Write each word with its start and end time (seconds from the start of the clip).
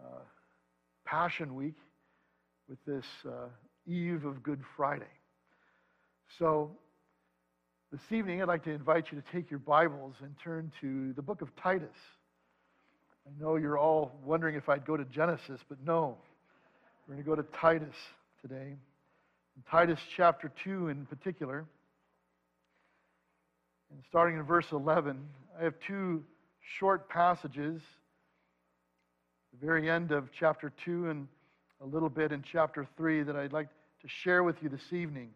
uh, 0.00 0.20
Passion 1.04 1.54
Week, 1.54 1.76
with 2.68 2.78
this 2.86 3.04
uh, 3.26 3.48
eve 3.86 4.24
of 4.24 4.42
Good 4.42 4.60
Friday. 4.76 5.04
So, 6.38 6.70
this 7.92 8.00
evening, 8.10 8.42
I'd 8.42 8.48
like 8.48 8.64
to 8.64 8.70
invite 8.70 9.12
you 9.12 9.20
to 9.20 9.24
take 9.32 9.50
your 9.50 9.60
Bibles 9.60 10.14
and 10.22 10.34
turn 10.42 10.72
to 10.80 11.12
the 11.12 11.22
book 11.22 11.42
of 11.42 11.54
Titus. 11.56 11.96
I 13.26 13.30
know 13.42 13.56
you're 13.56 13.78
all 13.78 14.12
wondering 14.24 14.56
if 14.56 14.68
I'd 14.68 14.84
go 14.84 14.96
to 14.96 15.04
Genesis, 15.04 15.60
but 15.68 15.78
no. 15.84 16.18
We're 17.06 17.14
going 17.14 17.24
to 17.24 17.30
go 17.30 17.36
to 17.36 17.46
Titus 17.60 17.94
today. 18.42 18.76
In 19.56 19.62
Titus 19.70 20.00
chapter 20.16 20.50
2 20.64 20.88
in 20.88 21.06
particular. 21.06 21.64
And 23.90 24.02
starting 24.08 24.38
in 24.38 24.42
verse 24.42 24.66
11, 24.72 25.20
I 25.58 25.64
have 25.64 25.74
two 25.86 26.24
short 26.78 27.08
passages. 27.08 27.80
The 29.60 29.66
very 29.66 29.88
end 29.88 30.10
of 30.10 30.30
chapter 30.32 30.72
2 30.84 31.10
and 31.10 31.28
a 31.80 31.86
little 31.86 32.08
bit 32.08 32.32
in 32.32 32.42
chapter 32.42 32.88
3 32.96 33.22
that 33.22 33.36
I'd 33.36 33.52
like 33.52 33.68
to 34.02 34.08
share 34.08 34.42
with 34.42 34.60
you 34.62 34.68
this 34.68 34.92
evening 34.92 35.30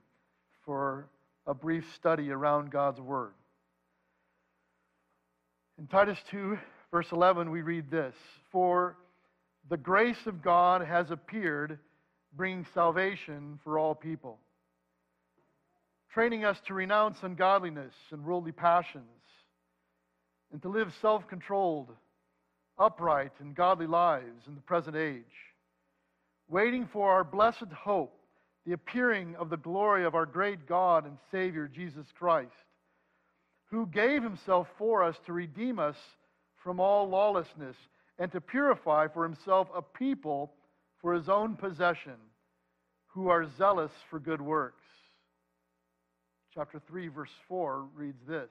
for 0.65 1.09
a 1.47 1.55
brief 1.55 1.85
study 1.95 2.33
around 2.33 2.73
God's 2.73 3.01
Word. 3.01 3.31
In 5.79 5.87
Titus 5.87 6.19
2, 6.33 6.59
verse 6.91 7.13
11, 7.13 7.53
we 7.53 7.63
read 7.63 7.93
this 7.93 8.15
For 8.51 8.97
the 9.69 9.77
grace 9.77 10.27
of 10.27 10.43
God 10.43 10.83
has 10.85 11.13
appeared, 11.13 11.79
bringing 12.37 12.67
salvation 12.75 13.61
for 13.63 13.79
all 13.79 13.95
people, 13.95 14.41
training 16.13 16.45
us 16.45 16.59
to 16.67 16.75
renounce 16.75 17.19
ungodliness 17.23 17.95
and 18.11 18.25
worldly 18.25 18.53
passions, 18.53 19.05
and 20.53 20.61
to 20.63 20.69
live 20.69 20.93
self 21.01 21.29
controlled, 21.29 21.91
upright, 22.79 23.33
and 23.41 23.55
godly 23.55 23.87
lives 23.87 24.47
in 24.47 24.55
the 24.55 24.61
present 24.61 24.97
age, 24.97 25.23
waiting 26.49 26.89
for 26.93 27.11
our 27.11 27.25
blessed 27.25 27.73
hope, 27.75 28.15
the 28.67 28.73
appearing 28.73 29.35
of 29.37 29.51
the 29.51 29.57
glory 29.57 30.05
of 30.05 30.15
our 30.15 30.27
great 30.27 30.67
God 30.67 31.07
and 31.07 31.17
Savior, 31.31 31.69
Jesus 31.69 32.07
Christ, 32.19 32.53
who 33.71 33.87
gave 33.87 34.23
himself 34.23 34.67
for 34.79 35.03
us 35.03 35.17
to 35.27 35.33
redeem 35.33 35.79
us 35.79 35.97
from 36.63 36.81
all 36.81 37.09
lawlessness 37.09 37.77
and 38.19 38.31
to 38.33 38.41
purify 38.41 39.09
for 39.09 39.25
himself 39.25 39.69
a 39.75 39.83
people 39.83 40.53
for 41.01 41.15
his 41.15 41.29
own 41.29 41.57
possession 41.57 42.17
who 43.09 43.29
are 43.29 43.49
zealous 43.57 43.93
for 44.11 44.19
good 44.19 44.41
works. 44.41 44.85
Chapter 46.55 46.81
3, 46.89 47.09
verse 47.09 47.31
4 47.49 47.87
reads 47.95 48.21
this 48.27 48.51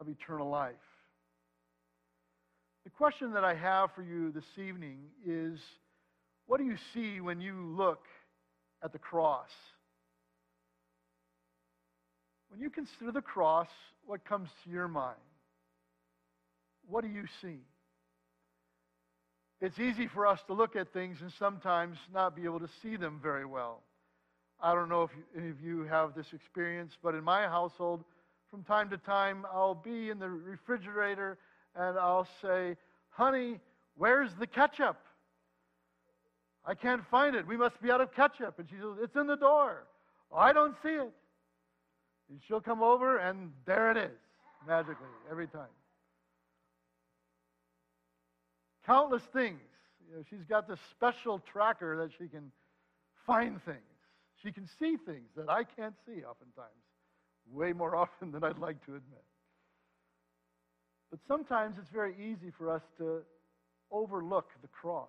of 0.00 0.08
eternal 0.08 0.48
life. 0.48 0.74
The 2.84 2.90
question 2.90 3.32
that 3.32 3.44
I 3.44 3.54
have 3.54 3.90
for 3.94 4.02
you 4.02 4.30
this 4.30 4.44
evening 4.58 4.98
is 5.26 5.58
what 6.46 6.58
do 6.58 6.64
you 6.64 6.76
see 6.92 7.20
when 7.20 7.40
you 7.40 7.74
look 7.76 8.04
at 8.82 8.92
the 8.92 8.98
cross? 8.98 9.48
When 12.50 12.60
you 12.60 12.70
consider 12.70 13.10
the 13.10 13.22
cross, 13.22 13.68
what 14.06 14.24
comes 14.24 14.48
to 14.64 14.70
your 14.70 14.86
mind? 14.86 15.16
What 16.86 17.02
do 17.02 17.08
you 17.08 17.24
see? 17.40 17.58
It's 19.60 19.78
easy 19.78 20.08
for 20.12 20.26
us 20.26 20.38
to 20.48 20.52
look 20.52 20.76
at 20.76 20.92
things 20.92 21.18
and 21.22 21.32
sometimes 21.38 21.96
not 22.12 22.36
be 22.36 22.44
able 22.44 22.60
to 22.60 22.68
see 22.82 22.96
them 22.96 23.18
very 23.22 23.46
well. 23.46 23.82
I 24.60 24.74
don't 24.74 24.88
know 24.90 25.04
if 25.04 25.10
any 25.36 25.48
of 25.48 25.60
you 25.60 25.84
have 25.84 26.14
this 26.14 26.26
experience, 26.34 26.92
but 27.02 27.14
in 27.14 27.24
my 27.24 27.42
household, 27.44 28.04
from 28.54 28.62
time 28.62 28.88
to 28.88 28.96
time, 28.98 29.44
I'll 29.52 29.74
be 29.74 30.10
in 30.10 30.20
the 30.20 30.30
refrigerator 30.30 31.38
and 31.74 31.98
I'll 31.98 32.28
say, 32.40 32.76
Honey, 33.10 33.58
where's 33.96 34.30
the 34.38 34.46
ketchup? 34.46 34.96
I 36.64 36.76
can't 36.76 37.02
find 37.10 37.34
it. 37.34 37.48
We 37.48 37.56
must 37.56 37.82
be 37.82 37.90
out 37.90 38.00
of 38.00 38.14
ketchup. 38.14 38.60
And 38.60 38.68
she 38.70 38.76
says, 38.76 38.96
It's 39.02 39.16
in 39.16 39.26
the 39.26 39.34
door. 39.34 39.86
I 40.32 40.52
don't 40.52 40.76
see 40.84 40.90
it. 40.90 41.10
And 42.30 42.40
she'll 42.46 42.60
come 42.60 42.80
over, 42.80 43.18
and 43.18 43.50
there 43.66 43.90
it 43.90 43.96
is, 43.96 44.18
magically, 44.68 45.08
every 45.28 45.48
time 45.48 45.66
countless 48.86 49.22
things. 49.32 49.58
You 50.08 50.18
know, 50.18 50.22
she's 50.30 50.44
got 50.48 50.68
this 50.68 50.78
special 50.90 51.40
tracker 51.40 51.96
that 51.96 52.10
she 52.18 52.28
can 52.28 52.52
find 53.26 53.60
things. 53.64 53.78
She 54.42 54.52
can 54.52 54.68
see 54.78 54.96
things 54.96 55.30
that 55.36 55.48
I 55.48 55.64
can't 55.64 55.94
see 56.06 56.22
oftentimes, 56.22 56.83
way 57.50 57.72
more 57.72 57.96
often 58.04 58.30
than 58.32 58.44
I'd 58.44 58.58
like 58.58 58.84
to 58.86 58.92
admit. 58.92 59.24
But 61.10 61.20
sometimes 61.28 61.76
it's 61.78 61.90
very 61.90 62.14
easy 62.14 62.50
for 62.58 62.70
us 62.70 62.82
to 62.98 63.20
overlook 63.92 64.50
the 64.62 64.68
cross. 64.68 65.08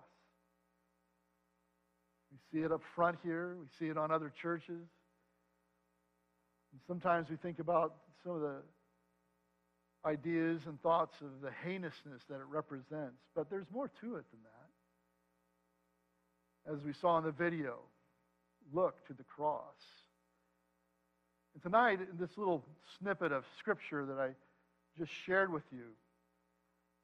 We 2.30 2.38
see 2.52 2.64
it 2.64 2.70
up 2.70 2.82
front 2.94 3.18
here, 3.24 3.56
we 3.58 3.66
see 3.78 3.90
it 3.90 3.98
on 3.98 4.10
other 4.10 4.32
churches. 4.40 4.86
And 6.72 6.80
sometimes 6.86 7.28
we 7.30 7.36
think 7.36 7.58
about 7.58 7.94
some 8.22 8.32
of 8.36 8.40
the 8.40 8.56
ideas 10.04 10.60
and 10.66 10.80
thoughts 10.82 11.14
of 11.20 11.40
the 11.42 11.50
heinousness 11.64 12.22
that 12.28 12.36
it 12.36 12.46
represents. 12.48 13.18
But 13.34 13.50
there's 13.50 13.66
more 13.72 13.90
to 14.00 14.16
it 14.16 14.24
than 14.30 14.40
that. 16.66 16.74
As 16.74 16.84
we 16.84 16.92
saw 16.92 17.18
in 17.18 17.24
the 17.24 17.32
video, 17.32 17.78
look 18.72 19.04
to 19.06 19.12
the 19.12 19.24
cross. 19.24 19.74
And 21.56 21.62
tonight, 21.62 22.00
in 22.00 22.18
this 22.18 22.36
little 22.36 22.62
snippet 22.98 23.32
of 23.32 23.42
scripture 23.58 24.04
that 24.04 24.18
I 24.18 24.32
just 24.98 25.10
shared 25.10 25.50
with 25.50 25.62
you, 25.72 25.96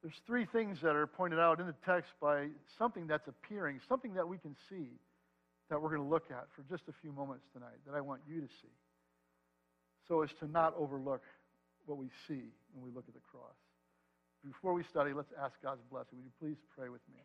there's 0.03 0.21
three 0.27 0.45
things 0.45 0.79
that 0.83 0.95
are 0.95 1.07
pointed 1.07 1.39
out 1.39 1.59
in 1.59 1.67
the 1.67 1.75
text 1.87 2.13
by 2.21 2.49
something 2.77 3.07
that's 3.07 3.27
appearing, 3.29 3.81
something 3.89 4.13
that 4.13 4.29
we 4.29 4.37
can 4.37 4.55
see 4.69 4.91
that 5.71 5.81
we're 5.81 5.89
going 5.89 6.03
to 6.03 6.07
look 6.07 6.27
at 6.31 6.49
for 6.55 6.65
just 6.69 6.83
a 6.91 6.93
few 7.01 7.13
moments 7.13 7.47
tonight 7.55 7.79
that 7.87 7.95
I 7.95 8.03
want 8.03 8.21
you 8.29 8.43
to 8.43 8.47
see 8.47 8.77
so 10.07 10.21
as 10.21 10.29
to 10.41 10.51
not 10.51 10.75
overlook 10.77 11.23
what 11.87 11.97
we 11.97 12.11
see 12.29 12.53
when 12.75 12.85
we 12.85 12.91
look 12.95 13.05
at 13.09 13.15
the 13.15 13.25
cross. 13.31 13.57
Before 14.45 14.75
we 14.75 14.85
study, 14.85 15.15
let's 15.15 15.33
ask 15.43 15.55
God's 15.63 15.81
blessing. 15.91 16.19
Would 16.19 16.27
you 16.27 16.33
please 16.39 16.59
pray 16.77 16.91
with 16.91 17.01
me? 17.11 17.23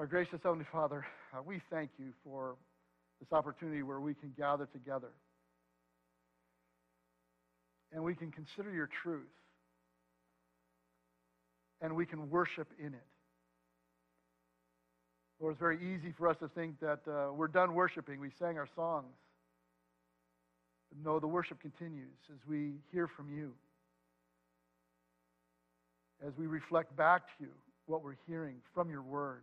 Our 0.00 0.06
gracious 0.08 0.40
Heavenly 0.42 0.66
Father, 0.72 1.06
uh, 1.32 1.42
we 1.46 1.60
thank 1.70 1.90
you 1.96 2.06
for 2.24 2.56
this 3.20 3.32
opportunity 3.32 3.84
where 3.84 4.00
we 4.00 4.14
can 4.14 4.34
gather 4.36 4.66
together 4.66 5.10
and 7.94 8.02
we 8.02 8.14
can 8.14 8.32
consider 8.32 8.72
your 8.72 8.88
truth 9.02 9.22
and 11.80 11.94
we 11.94 12.04
can 12.04 12.28
worship 12.28 12.68
in 12.78 12.88
it. 12.88 13.06
Lord, 15.40 15.52
it's 15.52 15.60
very 15.60 15.78
easy 15.78 16.12
for 16.16 16.28
us 16.28 16.36
to 16.40 16.48
think 16.48 16.80
that 16.80 17.00
uh, 17.08 17.32
we're 17.32 17.48
done 17.48 17.74
worshiping. 17.74 18.20
We 18.20 18.30
sang 18.38 18.58
our 18.58 18.68
songs. 18.74 19.14
But 20.90 21.04
no, 21.04 21.20
the 21.20 21.26
worship 21.26 21.60
continues 21.60 22.16
as 22.30 22.38
we 22.48 22.72
hear 22.92 23.06
from 23.06 23.28
you, 23.34 23.52
as 26.26 26.32
we 26.38 26.46
reflect 26.46 26.96
back 26.96 27.26
to 27.38 27.44
you 27.44 27.50
what 27.86 28.02
we're 28.02 28.16
hearing 28.26 28.56
from 28.74 28.90
your 28.90 29.02
word, 29.02 29.42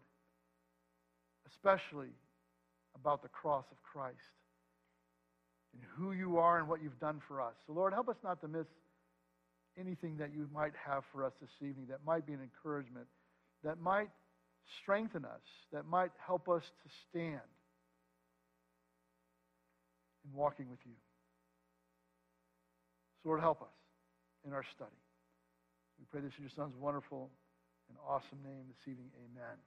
especially 1.48 2.10
about 2.96 3.22
the 3.22 3.30
cross 3.30 3.66
of 3.72 3.78
Christ 3.84 4.18
and 5.74 5.82
who 5.96 6.12
you 6.12 6.38
are 6.38 6.60
and 6.60 6.68
what 6.68 6.82
you've 6.82 7.00
done 7.00 7.22
for 7.28 7.42
us. 7.42 7.54
So, 7.68 7.74
Lord, 7.74 7.94
help 7.94 8.10
us 8.10 8.18
not 8.24 8.42
to 8.42 8.48
miss 8.48 8.68
anything 9.80 10.18
that 10.18 10.34
you 10.34 10.50
might 10.54 10.74
have 10.86 11.04
for 11.12 11.24
us 11.26 11.34
this 11.40 11.50
evening 11.62 11.88
that 11.90 12.00
might 12.06 12.26
be 12.26 12.34
an 12.34 12.42
encouragement, 12.42 13.08
that 13.64 13.80
might 13.80 14.10
strengthen 14.82 15.26
us, 15.26 15.42
that 15.72 15.86
might 15.86 16.12
help 16.26 16.50
us 16.50 16.64
to 16.64 16.90
stand 17.10 17.40
in 20.26 20.34
walking 20.34 20.70
with 20.70 20.80
you. 20.86 20.96
So, 23.24 23.30
Lord, 23.30 23.40
help 23.40 23.62
us 23.62 23.68
in 24.46 24.54
our 24.54 24.64
study. 24.76 24.92
We 26.00 26.06
pray 26.12 26.22
this 26.22 26.34
in 26.38 26.44
your 26.44 26.52
Son's 26.56 26.76
wonderful 26.76 27.30
and 27.90 27.98
awesome 28.08 28.40
name 28.44 28.66
this 28.68 28.92
evening. 28.92 29.10
Amen. 29.18 29.58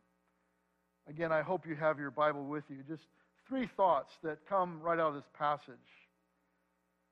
Again, 1.09 1.33
I 1.33 1.43
hope 1.43 1.67
you 1.67 1.77
have 1.77 1.99
your 1.99 2.11
Bible 2.11 2.45
with 2.45 2.65
you. 2.69 2.79
Just 2.89 3.05
three 3.49 3.69
thoughts 3.77 4.11
that 4.23 4.39
come 4.49 4.81
right 4.81 4.99
out 4.99 5.09
of 5.09 5.15
this 5.15 5.31
passage. 5.39 5.75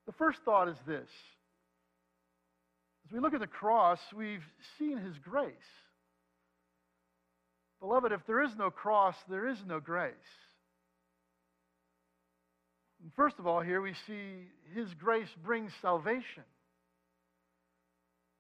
The 0.07 0.13
first 0.13 0.39
thought 0.45 0.69
is 0.69 0.77
this 0.87 1.09
As 3.07 3.13
we 3.13 3.21
look 3.21 3.35
at 3.35 3.41
the 3.41 3.47
cross, 3.47 4.01
we've 4.17 4.45
seen 4.79 4.99
his 4.99 5.19
grace. 5.19 5.55
Beloved, 7.81 8.13
if 8.13 8.25
there 8.27 8.43
is 8.43 8.53
no 8.57 8.71
cross, 8.71 9.17
there 9.29 9.49
is 9.49 9.59
no 9.67 9.81
grace. 9.81 10.13
First 13.17 13.41
of 13.41 13.47
all, 13.47 13.61
here 13.61 13.83
we 13.83 13.95
see 14.07 14.47
his 14.75 14.95
grace 14.95 15.29
brings 15.45 15.73
salvation. 15.83 16.45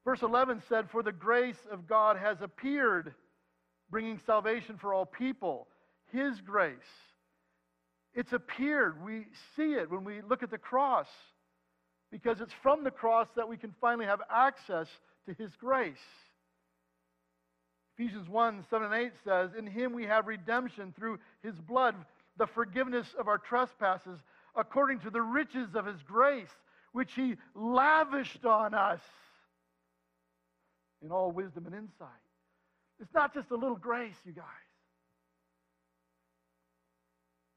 Verse 0.04 0.22
11 0.22 0.62
said, 0.68 0.88
For 0.90 1.02
the 1.02 1.12
grace 1.12 1.58
of 1.70 1.88
God 1.88 2.16
has 2.16 2.36
appeared, 2.40 3.14
bringing 3.90 4.20
salvation 4.26 4.78
for 4.80 4.94
all 4.94 5.06
people. 5.06 5.66
His 6.12 6.40
grace. 6.40 6.76
It's 8.14 8.32
appeared. 8.32 9.03
We 9.05 9.26
see 9.56 9.75
it 9.75 9.91
when 9.91 10.05
we 10.05 10.20
look 10.23 10.43
at 10.43 10.50
the 10.50 10.59
cross, 10.59 11.09
because 12.11 12.41
it's 12.41 12.53
from 12.62 12.85
the 12.85 12.91
cross 12.91 13.29
that 13.37 13.49
we 13.49 13.56
can 13.56 13.75
finally 13.81 14.06
have 14.06 14.20
access 14.31 14.88
to 15.26 15.35
His 15.35 15.55
grace. 15.56 15.97
Ephesians 17.97 18.29
1 18.29 18.64
7 18.69 18.93
and 18.93 18.94
8 18.94 19.12
says, 19.25 19.50
In 19.56 19.67
Him 19.67 19.93
we 19.93 20.05
have 20.05 20.26
redemption 20.26 20.93
through 20.97 21.19
His 21.43 21.55
blood, 21.59 21.94
the 22.37 22.47
forgiveness 22.47 23.14
of 23.19 23.29
our 23.29 23.38
trespasses, 23.38 24.19
according 24.56 25.00
to 25.00 25.11
the 25.11 25.23
riches 25.23 25.75
of 25.75 25.87
His 25.87 26.03
grace, 26.03 26.50
which 26.93 27.14
He 27.14 27.37
lavished 27.55 28.44
on 28.44 28.75
us 28.75 29.00
in 31.03 31.11
all 31.11 31.31
wisdom 31.32 31.67
and 31.67 31.75
insight. 31.75 32.09
It's 33.00 33.12
not 33.14 33.35
just 33.35 33.50
a 33.50 33.56
little 33.56 33.76
grace, 33.76 34.17
you 34.25 34.32
guys. 34.32 34.44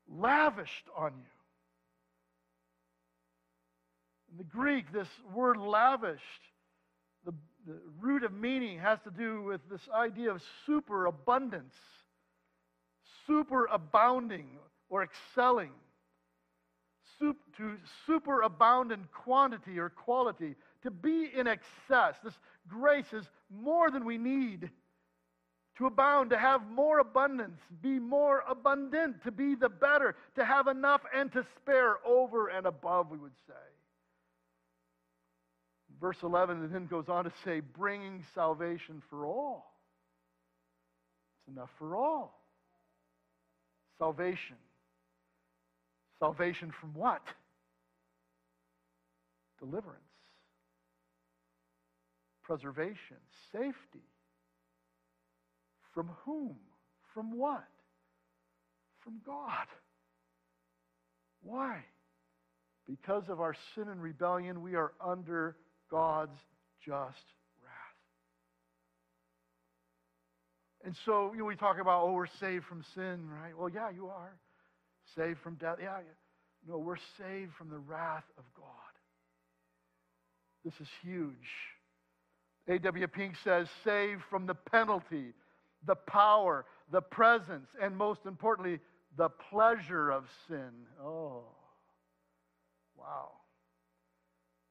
Lavished 0.08 0.86
on 0.96 1.14
you. 1.18 1.26
In 4.32 4.38
the 4.38 4.44
Greek, 4.44 4.92
this 4.92 5.08
word 5.34 5.58
lavished, 5.58 6.22
the, 7.26 7.34
the 7.66 7.80
root 8.00 8.24
of 8.24 8.34
meaning 8.34 8.80
has 8.80 9.00
to 9.04 9.12
do 9.12 9.42
with 9.42 9.62
this 9.70 9.88
idea 9.94 10.32
of 10.32 10.42
superabundance, 10.66 11.76
superabounding 13.28 14.46
or 14.90 15.04
excelling, 15.04 15.72
Sup, 17.20 17.38
to 17.58 17.78
superabound 18.08 18.92
in 18.92 19.08
quantity 19.14 19.80
or 19.80 19.90
quality, 19.90 20.56
to 20.84 20.92
be 20.92 21.32
in 21.34 21.48
excess. 21.48 22.16
This 22.24 22.38
grace 22.68 23.14
is 23.14 23.26
more 23.50 23.90
than 23.90 24.04
we 24.06 24.18
need. 24.18 24.70
To 25.78 25.88
abound, 25.88 26.30
to 26.30 26.38
have 26.38 26.70
more 26.70 27.00
abundance, 27.00 27.60
be 27.82 28.00
more 28.00 28.44
abundant, 28.48 29.24
to 29.24 29.32
be 29.32 29.56
the 29.56 29.68
better, 29.68 30.16
to 30.36 30.46
have 30.46 30.68
enough 30.68 31.02
and 31.14 31.32
to 31.34 31.46
spare 31.58 31.98
over 32.06 32.48
and 32.48 32.66
above, 32.66 33.12
we 33.12 33.18
would 33.18 33.36
say. 33.48 33.54
Verse 36.00 36.18
11 36.24 36.64
and 36.64 36.74
then 36.74 36.86
goes 36.88 37.10
on 37.10 37.26
to 37.26 37.32
say, 37.44 37.60
bringing 37.60 38.24
salvation 38.34 39.02
for 39.10 39.26
all. 39.26 39.74
It's 41.40 41.56
enough 41.56 41.70
for 41.78 41.96
all. 41.96 42.40
Salvation. 43.98 44.56
Salvation 46.20 46.72
from 46.80 46.94
what? 46.94 47.22
Deliverance 49.60 50.00
preservation, 52.46 53.18
safety. 53.52 54.06
From 55.96 56.12
whom? 56.26 56.56
From 57.14 57.36
what? 57.36 57.66
From 59.00 59.22
God. 59.26 59.66
Why? 61.42 61.80
Because 62.88 63.24
of 63.30 63.40
our 63.40 63.56
sin 63.74 63.88
and 63.88 64.02
rebellion, 64.02 64.62
we 64.62 64.76
are 64.76 64.92
under 65.04 65.56
God's 65.90 66.38
just 66.86 67.26
wrath. 67.64 67.96
And 70.84 70.96
so, 71.06 71.32
you 71.34 71.40
know, 71.40 71.46
we 71.46 71.56
talk 71.56 71.80
about, 71.80 72.04
oh, 72.04 72.12
we're 72.12 72.28
saved 72.40 72.66
from 72.66 72.84
sin, 72.94 73.28
right? 73.42 73.58
Well, 73.58 73.70
yeah, 73.70 73.90
you 73.90 74.08
are. 74.08 74.36
Saved 75.16 75.40
from 75.40 75.56
death. 75.56 75.78
Yeah, 75.80 75.98
yeah. 75.98 76.68
No, 76.68 76.78
we're 76.78 76.98
saved 77.18 77.54
from 77.58 77.70
the 77.70 77.78
wrath 77.78 78.26
of 78.38 78.44
God. 78.56 78.66
This 80.64 80.74
is 80.82 80.88
huge. 81.04 81.34
A.W. 82.68 83.08
Pink 83.08 83.36
says, 83.44 83.68
saved 83.84 84.22
from 84.30 84.48
the 84.48 84.56
penalty, 84.56 85.34
the 85.86 85.96
power, 85.96 86.66
the 86.92 87.02
presence, 87.02 87.68
and 87.82 87.96
most 87.96 88.22
importantly, 88.26 88.80
the 89.18 89.30
pleasure 89.30 90.10
of 90.12 90.26
sin. 90.48 90.72
Oh, 91.02 91.44
wow. 92.98 93.32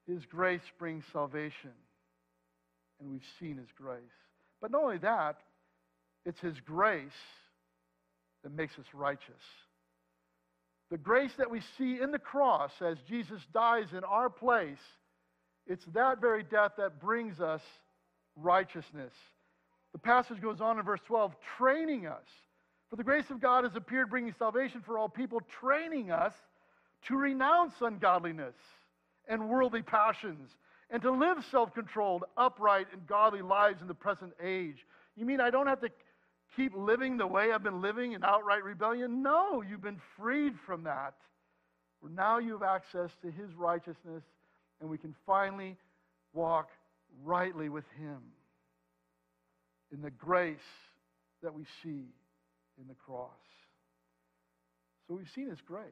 His 0.06 0.24
grace 0.26 0.62
brings 0.78 1.04
salvation, 1.12 1.72
and 3.00 3.10
we've 3.10 3.22
seen 3.40 3.56
His 3.56 3.72
grace. 3.76 4.02
But 4.60 4.70
not 4.70 4.82
only 4.82 4.98
that, 4.98 5.36
it's 6.26 6.40
His 6.40 6.58
grace 6.60 7.10
that 8.42 8.52
makes 8.52 8.78
us 8.78 8.86
righteous. 8.92 9.42
The 10.90 10.98
grace 10.98 11.32
that 11.38 11.50
we 11.50 11.60
see 11.78 12.00
in 12.00 12.12
the 12.12 12.18
cross 12.18 12.70
as 12.80 12.98
Jesus 13.08 13.40
dies 13.52 13.86
in 13.92 14.04
our 14.04 14.28
place, 14.28 14.78
it's 15.66 15.84
that 15.94 16.20
very 16.20 16.42
death 16.42 16.72
that 16.76 17.00
brings 17.00 17.40
us 17.40 17.62
righteousness. 18.36 19.12
The 19.94 19.98
passage 19.98 20.42
goes 20.42 20.60
on 20.60 20.78
in 20.78 20.84
verse 20.84 21.00
12, 21.06 21.34
training 21.56 22.06
us. 22.06 22.26
For 22.90 22.96
the 22.96 23.04
grace 23.04 23.30
of 23.30 23.40
God 23.40 23.64
has 23.64 23.76
appeared, 23.76 24.10
bringing 24.10 24.34
salvation 24.36 24.82
for 24.82 24.98
all 24.98 25.08
people, 25.08 25.40
training 25.60 26.10
us 26.10 26.34
to 27.06 27.16
renounce 27.16 27.74
ungodliness 27.80 28.56
and 29.28 29.48
worldly 29.48 29.82
passions 29.82 30.50
and 30.90 31.00
to 31.02 31.12
live 31.12 31.44
self 31.50 31.72
controlled, 31.74 32.24
upright, 32.36 32.88
and 32.92 33.06
godly 33.06 33.40
lives 33.40 33.82
in 33.82 33.88
the 33.88 33.94
present 33.94 34.32
age. 34.42 34.84
You 35.16 35.24
mean 35.24 35.40
I 35.40 35.50
don't 35.50 35.68
have 35.68 35.80
to 35.80 35.90
keep 36.56 36.72
living 36.76 37.16
the 37.16 37.26
way 37.26 37.52
I've 37.52 37.62
been 37.62 37.80
living 37.80 38.12
in 38.12 38.24
outright 38.24 38.64
rebellion? 38.64 39.22
No, 39.22 39.62
you've 39.62 39.82
been 39.82 40.00
freed 40.16 40.54
from 40.66 40.82
that. 40.84 41.14
Now 42.14 42.38
you 42.38 42.52
have 42.52 42.62
access 42.62 43.10
to 43.22 43.30
his 43.30 43.54
righteousness, 43.54 44.24
and 44.80 44.90
we 44.90 44.98
can 44.98 45.14
finally 45.24 45.76
walk 46.34 46.68
rightly 47.22 47.70
with 47.70 47.84
Him 47.98 48.18
in 49.94 50.02
the 50.02 50.10
grace 50.10 50.58
that 51.42 51.54
we 51.54 51.64
see 51.82 52.04
in 52.80 52.88
the 52.88 52.94
cross. 53.06 53.30
So 55.06 55.14
we've 55.14 55.30
seen 55.34 55.48
His 55.48 55.60
grace. 55.60 55.86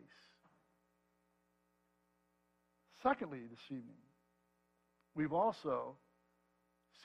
Secondly, 3.03 3.41
this 3.49 3.61
evening, 3.69 4.03
we've 5.15 5.33
also 5.33 5.95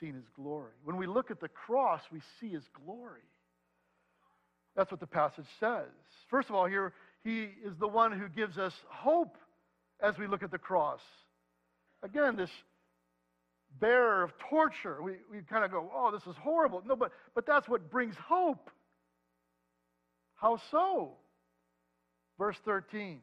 seen 0.00 0.14
His 0.14 0.28
glory. 0.34 0.72
When 0.84 0.96
we 0.96 1.06
look 1.06 1.30
at 1.30 1.40
the 1.40 1.48
cross, 1.48 2.00
we 2.12 2.20
see 2.40 2.48
His 2.48 2.64
glory. 2.84 3.22
That's 4.76 4.90
what 4.90 5.00
the 5.00 5.06
passage 5.06 5.46
says. 5.60 5.86
First 6.30 6.48
of 6.48 6.56
all, 6.56 6.66
here, 6.66 6.92
He 7.22 7.42
is 7.64 7.76
the 7.78 7.88
one 7.88 8.12
who 8.12 8.28
gives 8.28 8.58
us 8.58 8.72
hope 8.88 9.36
as 10.00 10.18
we 10.18 10.26
look 10.26 10.42
at 10.42 10.50
the 10.50 10.58
cross. 10.58 11.00
Again, 12.02 12.36
this 12.36 12.50
bearer 13.80 14.22
of 14.22 14.32
torture. 14.50 15.02
We, 15.02 15.12
we 15.30 15.42
kind 15.42 15.64
of 15.64 15.70
go, 15.70 15.90
oh, 15.94 16.10
this 16.10 16.26
is 16.26 16.36
horrible. 16.40 16.82
No, 16.86 16.96
but, 16.96 17.12
but 17.34 17.46
that's 17.46 17.68
what 17.68 17.90
brings 17.90 18.14
hope. 18.16 18.70
How 20.34 20.60
so? 20.70 21.12
Verse 22.38 22.56
13 22.64 23.20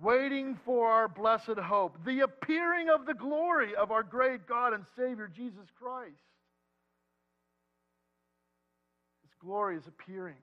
waiting 0.00 0.58
for 0.64 0.88
our 0.88 1.08
blessed 1.08 1.58
hope, 1.58 1.96
the 2.04 2.20
appearing 2.20 2.88
of 2.88 3.06
the 3.06 3.14
glory 3.14 3.74
of 3.74 3.90
our 3.90 4.02
great 4.02 4.46
God 4.46 4.72
and 4.72 4.84
Savior 4.96 5.28
Jesus 5.34 5.66
Christ. 5.80 6.12
His 9.22 9.32
glory 9.40 9.76
is 9.76 9.86
appearing. 9.86 10.36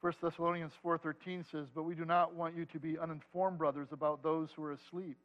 1 0.00 0.12
Thessalonians 0.20 0.74
4:13 0.82 1.44
says, 1.44 1.70
"But 1.70 1.84
we 1.84 1.94
do 1.94 2.04
not 2.04 2.34
want 2.34 2.54
you 2.54 2.66
to 2.66 2.78
be 2.78 2.98
uninformed, 2.98 3.58
brothers, 3.58 3.90
about 3.90 4.22
those 4.22 4.52
who 4.52 4.64
are 4.64 4.72
asleep." 4.72 5.18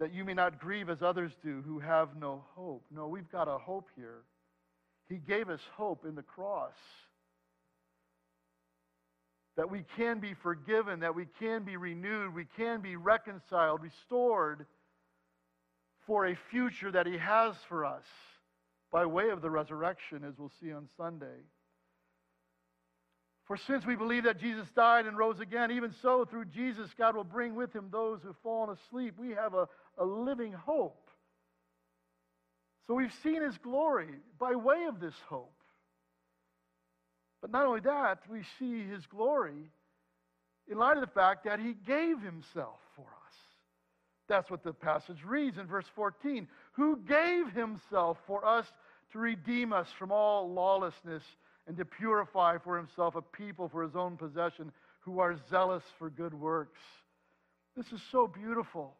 That 0.00 0.14
you 0.14 0.24
may 0.24 0.32
not 0.34 0.58
grieve 0.58 0.88
as 0.88 1.02
others 1.02 1.30
do 1.44 1.62
who 1.66 1.78
have 1.78 2.16
no 2.18 2.42
hope. 2.56 2.84
No, 2.90 3.06
we've 3.06 3.30
got 3.30 3.48
a 3.48 3.58
hope 3.58 3.88
here. 3.94 4.22
He 5.08 5.16
gave 5.16 5.50
us 5.50 5.60
hope 5.76 6.06
in 6.06 6.14
the 6.14 6.22
cross. 6.22 6.74
That 9.56 9.70
we 9.70 9.84
can 9.96 10.18
be 10.18 10.32
forgiven, 10.32 11.00
that 11.00 11.14
we 11.14 11.26
can 11.38 11.64
be 11.64 11.76
renewed, 11.76 12.34
we 12.34 12.46
can 12.56 12.80
be 12.80 12.96
reconciled, 12.96 13.82
restored 13.82 14.64
for 16.06 16.26
a 16.26 16.36
future 16.50 16.90
that 16.90 17.06
He 17.06 17.18
has 17.18 17.54
for 17.68 17.84
us 17.84 18.04
by 18.90 19.04
way 19.04 19.28
of 19.28 19.42
the 19.42 19.50
resurrection, 19.50 20.24
as 20.26 20.38
we'll 20.38 20.52
see 20.62 20.72
on 20.72 20.88
Sunday. 20.96 21.44
For 23.50 23.56
since 23.66 23.84
we 23.84 23.96
believe 23.96 24.22
that 24.24 24.38
Jesus 24.38 24.68
died 24.76 25.06
and 25.06 25.18
rose 25.18 25.40
again, 25.40 25.72
even 25.72 25.92
so, 26.02 26.24
through 26.24 26.44
Jesus, 26.44 26.88
God 26.96 27.16
will 27.16 27.24
bring 27.24 27.56
with 27.56 27.72
him 27.72 27.88
those 27.90 28.20
who 28.22 28.28
have 28.28 28.36
fallen 28.44 28.76
asleep. 28.86 29.14
We 29.18 29.30
have 29.30 29.54
a, 29.54 29.66
a 29.98 30.04
living 30.04 30.52
hope. 30.52 31.10
So 32.86 32.94
we've 32.94 33.12
seen 33.24 33.42
his 33.42 33.58
glory 33.58 34.06
by 34.38 34.54
way 34.54 34.84
of 34.88 35.00
this 35.00 35.16
hope. 35.28 35.52
But 37.40 37.50
not 37.50 37.66
only 37.66 37.80
that, 37.80 38.20
we 38.30 38.42
see 38.60 38.84
his 38.84 39.04
glory 39.06 39.72
in 40.70 40.78
light 40.78 40.96
of 40.96 41.00
the 41.00 41.12
fact 41.12 41.44
that 41.46 41.58
he 41.58 41.74
gave 41.74 42.20
himself 42.20 42.78
for 42.94 43.02
us. 43.02 43.34
That's 44.28 44.48
what 44.48 44.62
the 44.62 44.74
passage 44.74 45.24
reads 45.26 45.58
in 45.58 45.66
verse 45.66 45.90
14. 45.96 46.46
Who 46.74 46.98
gave 46.98 47.48
himself 47.52 48.16
for 48.28 48.46
us 48.46 48.66
to 49.10 49.18
redeem 49.18 49.72
us 49.72 49.88
from 49.98 50.12
all 50.12 50.54
lawlessness 50.54 51.24
and 51.70 51.76
to 51.76 51.84
purify 51.84 52.58
for 52.58 52.76
himself 52.76 53.14
a 53.14 53.22
people 53.22 53.68
for 53.68 53.84
his 53.84 53.94
own 53.94 54.16
possession 54.16 54.72
who 55.02 55.20
are 55.20 55.36
zealous 55.48 55.84
for 56.00 56.10
good 56.10 56.34
works. 56.34 56.80
This 57.76 57.86
is 57.92 58.00
so 58.10 58.26
beautiful. 58.26 58.96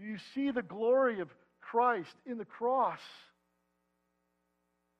Do 0.00 0.06
you 0.06 0.16
see 0.34 0.50
the 0.50 0.62
glory 0.62 1.20
of 1.20 1.28
Christ 1.60 2.16
in 2.26 2.36
the 2.36 2.44
cross 2.44 2.98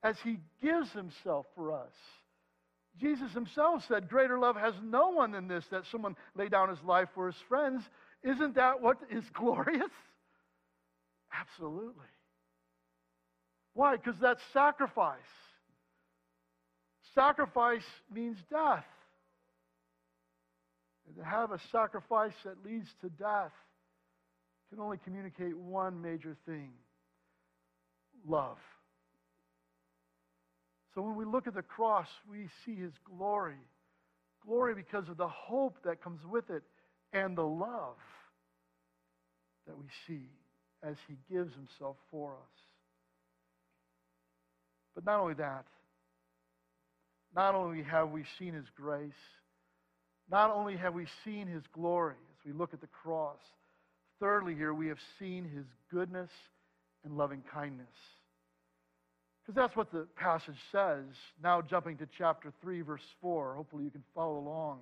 as 0.01 0.15
he 0.23 0.37
gives 0.63 0.89
himself 0.93 1.47
for 1.53 1.73
us? 1.73 1.91
Jesus 2.97 3.33
himself 3.33 3.83
said, 3.89 4.07
Greater 4.07 4.39
love 4.39 4.55
has 4.55 4.73
no 4.81 5.09
one 5.09 5.33
than 5.33 5.49
this, 5.49 5.65
that 5.69 5.83
someone 5.91 6.15
lay 6.33 6.47
down 6.47 6.69
his 6.69 6.81
life 6.85 7.09
for 7.13 7.27
his 7.27 7.35
friends. 7.49 7.83
Isn't 8.23 8.55
that 8.55 8.81
what 8.81 8.99
is 9.09 9.25
glorious? 9.33 9.91
Absolutely. 11.37 12.07
Why? 13.73 13.95
Because 13.95 14.19
that's 14.21 14.41
sacrifice. 14.53 15.19
Sacrifice 17.15 17.83
means 18.13 18.37
death. 18.49 18.85
And 21.07 21.15
to 21.17 21.23
have 21.23 21.51
a 21.51 21.59
sacrifice 21.71 22.33
that 22.45 22.63
leads 22.65 22.87
to 23.01 23.09
death 23.09 23.51
can 24.69 24.79
only 24.79 24.97
communicate 25.03 25.57
one 25.57 26.01
major 26.01 26.37
thing 26.45 26.71
love. 28.27 28.57
So 30.93 31.01
when 31.01 31.15
we 31.15 31.25
look 31.25 31.47
at 31.47 31.53
the 31.53 31.61
cross, 31.61 32.07
we 32.29 32.47
see 32.65 32.75
his 32.75 32.93
glory. 33.05 33.59
Glory 34.45 34.75
because 34.75 35.07
of 35.09 35.17
the 35.17 35.27
hope 35.27 35.77
that 35.85 36.03
comes 36.03 36.21
with 36.29 36.49
it 36.49 36.63
and 37.13 37.37
the 37.37 37.45
love 37.45 37.97
that 39.67 39.77
we 39.77 39.85
see 40.07 40.29
as 40.83 40.95
he 41.07 41.15
gives 41.33 41.53
himself 41.53 41.95
for 42.09 42.33
us. 42.33 42.70
But 44.95 45.05
not 45.05 45.19
only 45.19 45.35
that, 45.35 45.65
not 47.35 47.55
only 47.55 47.83
have 47.83 48.11
we 48.11 48.25
seen 48.37 48.53
his 48.53 48.65
grace, 48.75 49.11
not 50.29 50.51
only 50.51 50.77
have 50.77 50.93
we 50.93 51.05
seen 51.23 51.47
his 51.47 51.63
glory 51.73 52.15
as 52.31 52.45
we 52.45 52.51
look 52.51 52.73
at 52.73 52.81
the 52.81 52.87
cross, 52.87 53.39
thirdly, 54.19 54.55
here 54.55 54.73
we 54.73 54.87
have 54.87 54.99
seen 55.19 55.45
his 55.45 55.65
goodness 55.91 56.29
and 57.03 57.17
loving 57.17 57.43
kindness. 57.53 57.87
Because 59.41 59.55
that's 59.55 59.75
what 59.75 59.91
the 59.91 60.07
passage 60.15 60.59
says. 60.71 61.05
Now, 61.41 61.61
jumping 61.61 61.97
to 61.97 62.07
chapter 62.17 62.53
3, 62.61 62.81
verse 62.81 63.01
4. 63.21 63.55
Hopefully, 63.55 63.85
you 63.85 63.89
can 63.89 64.03
follow 64.13 64.37
along. 64.37 64.79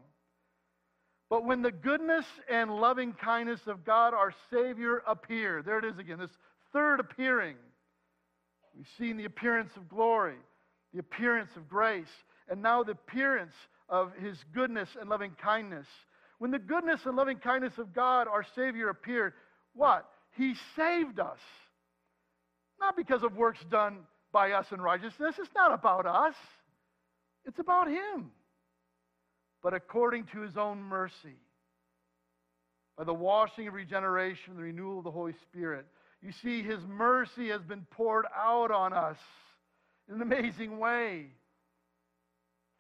But 1.30 1.46
when 1.46 1.62
the 1.62 1.72
goodness 1.72 2.26
and 2.50 2.72
loving 2.72 3.14
kindness 3.14 3.62
of 3.68 3.86
God 3.86 4.14
our 4.14 4.34
Savior 4.52 5.04
appear, 5.08 5.62
there 5.62 5.80
it 5.80 5.86
is 5.86 5.98
again, 5.98 6.20
this 6.20 6.32
third 6.74 7.00
appearing. 7.00 7.56
We've 8.76 8.86
seen 8.98 9.18
the 9.18 9.26
appearance 9.26 9.72
of 9.76 9.90
glory, 9.90 10.38
the 10.94 11.00
appearance 11.00 11.50
of 11.56 11.68
grace, 11.68 12.08
and 12.50 12.62
now 12.62 12.84
the 12.84 12.94
appearance 12.94 13.54
of 13.88 14.14
His 14.22 14.38
goodness 14.54 14.90
and 15.00 15.10
loving 15.10 15.32
kindness. 15.42 15.88
When 16.38 16.52
the 16.52 16.60
goodness 16.60 17.02
and 17.06 17.16
loving 17.16 17.38
kindness 17.38 17.74
of 17.78 17.94
God 17.94 18.28
our 18.28 18.46
Savior 18.56 18.90
appeared, 18.90 19.34
what? 19.74 20.06
He 20.38 20.54
saved 20.76 21.20
us. 21.20 21.40
Not 22.80 22.96
because 22.96 23.24
of 23.24 23.36
works 23.36 23.60
done 23.70 24.00
by 24.32 24.52
us 24.52 24.66
in 24.72 24.80
righteousness. 24.80 25.36
It's 25.38 25.54
not 25.56 25.74
about 25.74 26.06
us, 26.06 26.36
it's 27.46 27.60
about 27.60 27.88
Him. 27.88 28.32
But 29.62 29.74
according 29.74 30.28
to 30.34 30.42
His 30.42 30.56
own 30.56 30.82
mercy, 30.82 31.36
by 32.98 33.04
the 33.06 33.14
washing 33.14 33.68
of 33.68 33.74
regeneration, 33.74 34.56
the 34.56 34.64
renewal 34.64 35.00
of 35.00 35.06
the 35.06 35.12
Holy 35.12 35.34
Spirit. 35.50 35.86
You 36.22 36.32
see, 36.32 36.64
His 36.64 36.80
mercy 36.88 37.50
has 37.50 37.62
been 37.62 37.86
poured 37.92 38.26
out 38.36 38.72
on 38.72 38.94
us 38.94 39.18
in 40.08 40.16
an 40.16 40.22
amazing 40.22 40.80
way. 40.80 41.28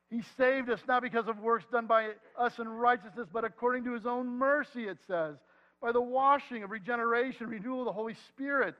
He 0.09 0.23
saved 0.37 0.69
us 0.69 0.79
not 0.87 1.03
because 1.03 1.27
of 1.27 1.37
works 1.39 1.65
done 1.71 1.85
by 1.85 2.09
us 2.37 2.57
in 2.57 2.67
righteousness, 2.67 3.27
but 3.31 3.45
according 3.45 3.83
to 3.85 3.93
His 3.93 4.05
own 4.05 4.27
mercy, 4.27 4.87
it 4.87 4.97
says, 5.07 5.35
by 5.81 5.91
the 5.91 6.01
washing 6.01 6.63
of 6.63 6.71
regeneration, 6.71 7.47
renewal 7.47 7.81
of 7.81 7.85
the 7.85 7.93
Holy 7.93 8.15
Spirit 8.29 8.75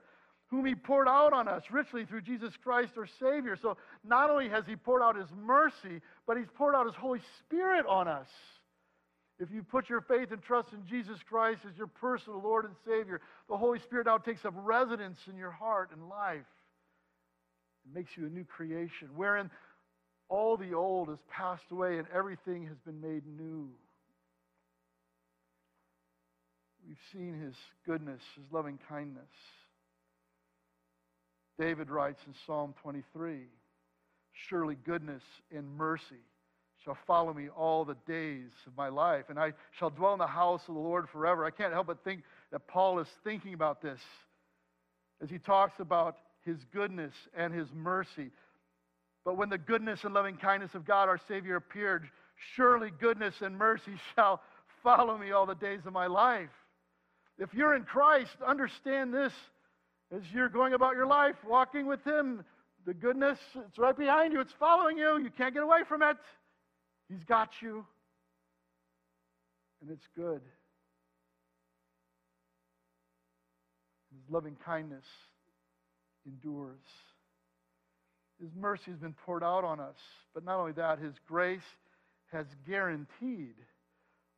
whom 0.50 0.66
he 0.66 0.74
poured 0.74 1.08
out 1.08 1.32
on 1.32 1.46
us 1.46 1.62
richly 1.70 2.04
through 2.04 2.22
Jesus 2.22 2.52
Christ 2.62 2.92
our 2.98 3.06
Savior. 3.20 3.56
So 3.56 3.76
not 4.04 4.30
only 4.30 4.48
has 4.48 4.64
he 4.66 4.74
poured 4.74 5.02
out 5.02 5.16
his 5.16 5.30
mercy, 5.36 6.00
but 6.26 6.36
he's 6.36 6.48
poured 6.54 6.74
out 6.74 6.86
his 6.86 6.96
Holy 6.96 7.20
Spirit 7.38 7.86
on 7.86 8.08
us. 8.08 8.26
If 9.40 9.50
you 9.50 9.62
put 9.62 9.88
your 9.88 10.02
faith 10.02 10.32
and 10.32 10.42
trust 10.42 10.74
in 10.74 10.86
Jesus 10.86 11.18
Christ 11.26 11.62
as 11.66 11.76
your 11.78 11.86
personal 11.86 12.42
Lord 12.42 12.66
and 12.66 12.74
Savior, 12.86 13.22
the 13.48 13.56
Holy 13.56 13.78
Spirit 13.78 14.04
now 14.04 14.18
takes 14.18 14.44
up 14.44 14.52
residence 14.54 15.18
in 15.30 15.36
your 15.38 15.50
heart 15.50 15.90
and 15.92 16.10
life. 16.10 16.44
It 17.86 17.96
makes 17.96 18.10
you 18.18 18.26
a 18.26 18.28
new 18.28 18.44
creation, 18.44 19.08
wherein 19.16 19.50
all 20.28 20.58
the 20.58 20.74
old 20.74 21.08
has 21.08 21.18
passed 21.30 21.64
away 21.70 21.96
and 21.96 22.06
everything 22.14 22.66
has 22.66 22.76
been 22.84 23.00
made 23.00 23.22
new. 23.26 23.70
We've 26.86 26.98
seen 27.10 27.40
his 27.40 27.54
goodness, 27.86 28.20
his 28.36 28.44
loving 28.52 28.78
kindness. 28.90 29.24
David 31.58 31.88
writes 31.88 32.20
in 32.26 32.34
Psalm 32.46 32.74
23 32.82 33.46
Surely 34.32 34.76
goodness 34.84 35.22
and 35.50 35.66
mercy 35.76 36.24
shall 36.84 36.96
follow 37.06 37.34
me 37.34 37.48
all 37.48 37.84
the 37.84 37.96
days 38.06 38.50
of 38.66 38.76
my 38.76 38.88
life, 38.88 39.24
and 39.28 39.38
I 39.38 39.52
shall 39.78 39.90
dwell 39.90 40.14
in 40.14 40.18
the 40.18 40.26
house 40.26 40.62
of 40.68 40.74
the 40.74 40.80
Lord 40.80 41.08
forever. 41.10 41.44
I 41.44 41.50
can't 41.50 41.72
help 41.72 41.88
but 41.88 42.02
think 42.04 42.22
that 42.52 42.66
Paul 42.66 42.98
is 43.00 43.08
thinking 43.22 43.54
about 43.54 43.82
this 43.82 44.00
as 45.22 45.28
he 45.28 45.38
talks 45.38 45.78
about 45.78 46.16
his 46.44 46.56
goodness 46.72 47.12
and 47.36 47.52
his 47.52 47.68
mercy. 47.74 48.30
But 49.24 49.36
when 49.36 49.50
the 49.50 49.58
goodness 49.58 50.04
and 50.04 50.14
loving 50.14 50.36
kindness 50.36 50.74
of 50.74 50.86
God 50.86 51.08
our 51.08 51.20
Savior 51.28 51.56
appeared, 51.56 52.08
surely 52.56 52.90
goodness 52.98 53.34
and 53.42 53.56
mercy 53.56 53.92
shall 54.14 54.40
follow 54.82 55.18
me 55.18 55.32
all 55.32 55.44
the 55.44 55.54
days 55.54 55.80
of 55.84 55.92
my 55.92 56.06
life. 56.06 56.48
If 57.38 57.52
you're 57.52 57.74
in 57.74 57.84
Christ, 57.84 58.36
understand 58.46 59.12
this 59.12 59.32
as 60.14 60.22
you're 60.32 60.48
going 60.48 60.72
about 60.72 60.96
your 60.96 61.06
life, 61.06 61.36
walking 61.46 61.86
with 61.86 62.02
Him, 62.04 62.44
the 62.86 62.94
goodness, 62.94 63.38
it's 63.68 63.78
right 63.78 63.96
behind 63.96 64.32
you. 64.32 64.40
It's 64.40 64.54
following 64.58 64.96
you. 64.96 65.18
You 65.18 65.30
can't 65.30 65.52
get 65.52 65.62
away 65.62 65.80
from 65.86 66.02
it. 66.02 66.16
He's 67.10 67.24
got 67.24 67.50
you. 67.60 67.84
And 69.82 69.90
it's 69.90 70.06
good. 70.14 70.40
His 74.12 74.30
loving 74.30 74.56
kindness 74.64 75.04
endures. 76.26 76.78
His 78.40 78.50
mercy 78.58 78.90
has 78.90 79.00
been 79.00 79.14
poured 79.24 79.42
out 79.42 79.64
on 79.64 79.80
us. 79.80 79.96
But 80.34 80.44
not 80.44 80.58
only 80.58 80.72
that, 80.72 80.98
His 80.98 81.14
grace 81.26 81.60
has 82.32 82.46
guaranteed 82.66 83.54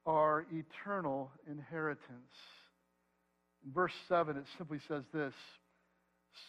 our 0.06 0.46
eternal 0.52 1.30
inheritance. 1.50 2.00
In 3.64 3.72
verse 3.72 3.92
7, 4.08 4.36
it 4.36 4.44
simply 4.58 4.78
says 4.88 5.04
this 5.12 5.34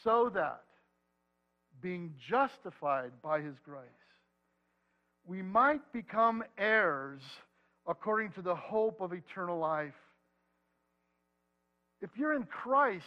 so 0.04 0.32
that, 0.34 0.64
being 1.82 2.14
justified 2.30 3.12
by 3.22 3.42
his 3.42 3.56
grace, 3.66 3.84
we 5.26 5.42
might 5.42 5.82
become 5.94 6.44
heirs 6.58 7.22
according 7.88 8.32
to 8.32 8.42
the 8.42 8.56
hope 8.56 9.02
of 9.02 9.14
eternal 9.14 9.60
life. 9.60 9.94
If 12.02 12.10
you're 12.18 12.36
in 12.36 12.44
Christ, 12.44 13.04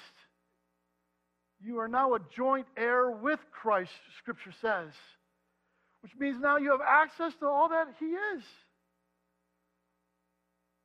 you 1.61 1.79
are 1.79 1.89
now 1.89 2.15
a 2.15 2.21
joint 2.35 2.67
heir 2.77 3.11
with 3.11 3.41
Christ, 3.51 3.91
Scripture 4.19 4.53
says, 4.61 4.93
which 6.01 6.13
means 6.19 6.39
now 6.41 6.57
you 6.57 6.71
have 6.71 6.81
access 6.87 7.33
to 7.41 7.47
all 7.47 7.69
that 7.71 7.89
He 7.99 8.07
is. 8.07 8.43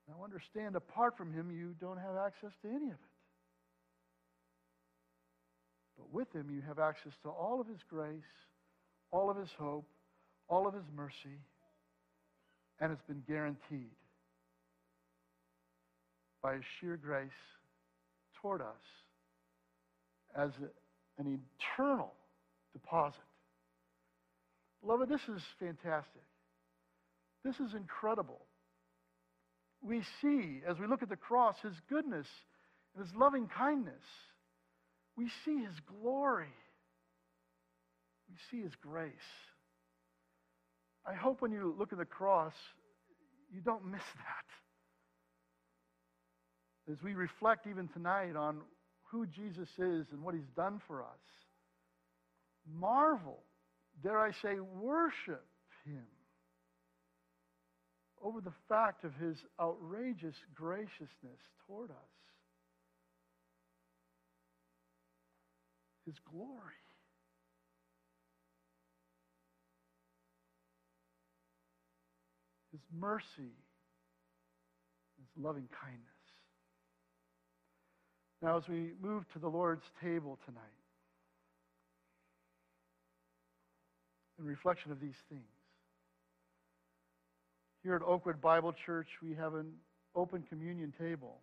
Now, 0.07 0.23
understand, 0.23 0.75
apart 0.75 1.17
from 1.17 1.33
Him, 1.33 1.51
you 1.51 1.75
don't 1.79 1.97
have 1.97 2.15
access 2.17 2.51
to 2.63 2.67
any 2.67 2.87
of 2.87 2.93
it. 2.93 3.11
But 6.01 6.11
with 6.11 6.33
him, 6.33 6.49
you 6.49 6.61
have 6.67 6.79
access 6.79 7.13
to 7.23 7.29
all 7.29 7.61
of 7.61 7.67
his 7.67 7.83
grace, 7.87 8.21
all 9.11 9.29
of 9.29 9.37
his 9.37 9.51
hope, 9.57 9.87
all 10.51 10.67
of 10.67 10.73
his 10.73 10.83
mercy, 10.95 11.39
and 12.79 12.91
it's 12.91 13.01
been 13.07 13.23
guaranteed 13.27 13.95
by 16.43 16.55
his 16.55 16.63
sheer 16.79 16.97
grace 16.97 17.29
toward 18.41 18.61
us 18.61 18.67
as 20.35 20.49
a, 20.61 21.21
an 21.21 21.39
eternal 21.79 22.13
deposit. 22.73 23.19
Beloved, 24.83 25.09
this 25.09 25.21
is 25.33 25.41
fantastic. 25.59 26.23
This 27.43 27.55
is 27.55 27.73
incredible. 27.75 28.41
We 29.81 30.01
see, 30.21 30.61
as 30.67 30.77
we 30.77 30.85
look 30.85 31.01
at 31.01 31.09
the 31.09 31.15
cross, 31.15 31.55
his 31.63 31.73
goodness 31.89 32.27
and 32.95 33.05
his 33.05 33.15
loving 33.15 33.47
kindness 33.47 34.03
we 35.17 35.29
see 35.45 35.63
his 35.63 35.75
glory. 36.01 36.53
We 38.29 38.35
see 38.49 38.63
his 38.63 38.73
grace. 38.81 39.11
I 41.05 41.13
hope 41.13 41.41
when 41.41 41.51
you 41.51 41.75
look 41.77 41.91
at 41.91 41.97
the 41.97 42.05
cross, 42.05 42.53
you 43.51 43.61
don't 43.61 43.85
miss 43.85 44.01
that. 44.15 44.45
As 46.91 47.01
we 47.03 47.13
reflect 47.13 47.67
even 47.67 47.87
tonight 47.87 48.35
on 48.35 48.61
who 49.11 49.25
Jesus 49.25 49.69
is 49.77 50.07
and 50.11 50.21
what 50.23 50.35
he's 50.35 50.49
done 50.55 50.81
for 50.87 51.01
us, 51.01 51.07
marvel, 52.79 53.39
dare 54.03 54.19
I 54.19 54.31
say, 54.31 54.59
worship 54.59 55.45
him 55.85 56.05
over 58.23 58.39
the 58.39 58.53
fact 58.69 59.03
of 59.03 59.13
his 59.15 59.37
outrageous 59.59 60.35
graciousness 60.53 61.39
toward 61.65 61.89
us, 61.89 61.97
his 66.05 66.15
glory. 66.31 66.80
His 72.71 72.81
mercy, 72.97 73.53
his 75.17 75.27
loving 75.43 75.67
kindness. 75.81 76.07
Now, 78.41 78.57
as 78.57 78.67
we 78.67 78.91
move 79.01 79.23
to 79.33 79.39
the 79.39 79.47
Lord's 79.47 79.85
table 80.01 80.39
tonight, 80.45 80.61
in 84.39 84.45
reflection 84.45 84.91
of 84.91 84.99
these 84.99 85.17
things, 85.29 85.43
here 87.83 87.95
at 87.95 88.01
Oakwood 88.03 88.41
Bible 88.41 88.73
Church, 88.85 89.07
we 89.21 89.35
have 89.35 89.53
an 89.53 89.71
open 90.15 90.43
communion 90.49 90.93
table. 90.99 91.37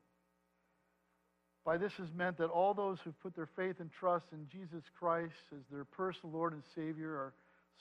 By 1.65 1.77
this 1.77 1.93
is 1.99 2.09
meant 2.17 2.39
that 2.39 2.47
all 2.47 2.75
those 2.75 2.99
who 3.05 3.13
put 3.13 3.35
their 3.37 3.49
faith 3.57 3.77
and 3.81 3.91
trust 3.93 4.27
in 4.33 4.47
Jesus 4.51 4.85
Christ 4.99 5.35
as 5.53 5.63
their 5.71 5.85
personal 5.85 6.33
Lord 6.35 6.53
and 6.53 6.63
Savior 6.75 7.11
are 7.11 7.35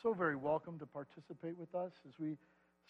so 0.04 0.14
very 0.14 0.36
welcome 0.36 0.78
to 0.80 0.86
participate 0.86 1.58
with 1.58 1.74
us 1.74 1.92
as 2.08 2.14
we 2.20 2.36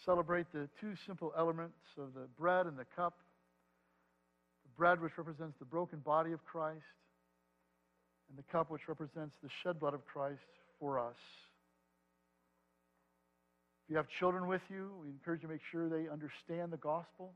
celebrate 0.05 0.51
the 0.53 0.69
two 0.79 0.93
simple 1.05 1.33
elements 1.37 1.79
of 1.97 2.13
the 2.13 2.27
bread 2.39 2.65
and 2.65 2.77
the 2.77 2.85
cup. 2.95 3.15
The 4.63 4.69
bread, 4.77 5.01
which 5.01 5.17
represents 5.17 5.57
the 5.59 5.65
broken 5.65 5.99
body 5.99 6.31
of 6.31 6.43
Christ, 6.45 6.83
and 8.29 8.37
the 8.37 8.43
cup, 8.51 8.69
which 8.69 8.87
represents 8.87 9.35
the 9.41 9.49
shed 9.63 9.79
blood 9.79 9.93
of 9.93 10.05
Christ 10.05 10.41
for 10.79 10.99
us. 10.99 11.15
If 13.85 13.91
you 13.91 13.97
have 13.97 14.07
children 14.19 14.47
with 14.47 14.61
you, 14.69 14.91
we 15.01 15.09
encourage 15.09 15.41
you 15.41 15.47
to 15.47 15.53
make 15.53 15.63
sure 15.71 15.87
they 15.87 16.09
understand 16.09 16.73
the 16.73 16.77
gospel. 16.77 17.33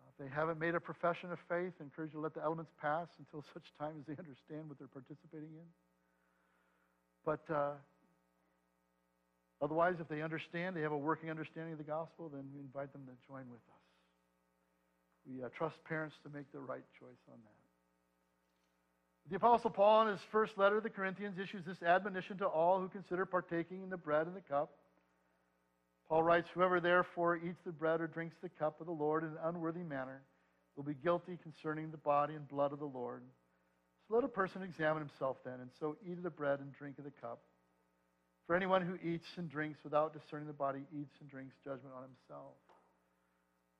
Uh, 0.00 0.08
if 0.08 0.24
they 0.24 0.34
haven't 0.34 0.58
made 0.58 0.74
a 0.74 0.80
profession 0.80 1.30
of 1.30 1.38
faith, 1.48 1.72
encourage 1.80 2.12
you 2.14 2.18
to 2.18 2.22
let 2.22 2.32
the 2.32 2.42
elements 2.42 2.72
pass 2.80 3.08
until 3.18 3.44
such 3.52 3.64
time 3.78 3.92
as 4.00 4.06
they 4.06 4.16
understand 4.16 4.68
what 4.68 4.78
they're 4.78 4.88
participating 4.88 5.52
in. 5.52 5.68
But 7.24 7.44
uh, 7.52 7.72
otherwise, 9.64 9.96
if 10.00 10.08
they 10.08 10.22
understand, 10.22 10.76
they 10.76 10.82
have 10.82 10.92
a 10.92 10.96
working 10.96 11.30
understanding 11.30 11.72
of 11.72 11.78
the 11.78 11.84
gospel, 11.84 12.28
then 12.28 12.44
we 12.54 12.60
invite 12.60 12.92
them 12.92 13.02
to 13.06 13.12
join 13.26 13.48
with 13.50 13.60
us. 13.72 13.84
We 15.26 15.42
uh, 15.42 15.48
trust 15.56 15.82
parents 15.84 16.14
to 16.22 16.30
make 16.30 16.52
the 16.52 16.60
right 16.60 16.84
choice 17.00 17.22
on 17.32 17.38
that. 17.42 17.64
The 19.30 19.36
Apostle 19.36 19.70
Paul, 19.70 20.02
in 20.02 20.08
his 20.08 20.20
first 20.30 20.58
letter 20.58 20.76
to 20.76 20.80
the 20.82 20.90
Corinthians, 20.90 21.38
issues 21.38 21.64
this 21.64 21.82
admonition 21.82 22.36
to 22.38 22.46
all 22.46 22.78
who 22.78 22.88
consider 22.88 23.24
partaking 23.24 23.82
in 23.82 23.88
the 23.88 23.96
bread 23.96 24.26
and 24.26 24.36
the 24.36 24.42
cup. 24.42 24.70
Paul 26.10 26.22
writes, 26.22 26.46
Whoever 26.52 26.78
therefore 26.78 27.36
eats 27.36 27.60
the 27.64 27.72
bread 27.72 28.02
or 28.02 28.06
drinks 28.06 28.36
the 28.42 28.50
cup 28.50 28.80
of 28.80 28.86
the 28.86 28.92
Lord 28.92 29.22
in 29.22 29.30
an 29.30 29.38
unworthy 29.42 29.82
manner 29.82 30.20
will 30.76 30.84
be 30.84 30.94
guilty 30.94 31.38
concerning 31.42 31.90
the 31.90 31.96
body 31.96 32.34
and 32.34 32.46
blood 32.46 32.72
of 32.74 32.80
the 32.80 32.84
Lord. 32.84 33.22
So 34.06 34.14
let 34.14 34.24
a 34.24 34.28
person 34.28 34.62
examine 34.62 35.00
himself 35.00 35.38
then, 35.42 35.60
and 35.60 35.70
so 35.80 35.96
eat 36.06 36.18
of 36.18 36.22
the 36.22 36.30
bread 36.30 36.60
and 36.60 36.70
drink 36.74 36.98
of 36.98 37.04
the 37.04 37.12
cup. 37.22 37.40
For 38.46 38.54
anyone 38.54 38.82
who 38.82 38.96
eats 39.08 39.26
and 39.36 39.48
drinks 39.48 39.78
without 39.84 40.12
discerning 40.12 40.46
the 40.46 40.52
body 40.52 40.80
eats 40.92 41.14
and 41.20 41.30
drinks 41.30 41.54
judgment 41.64 41.94
on 41.96 42.02
himself. 42.02 42.54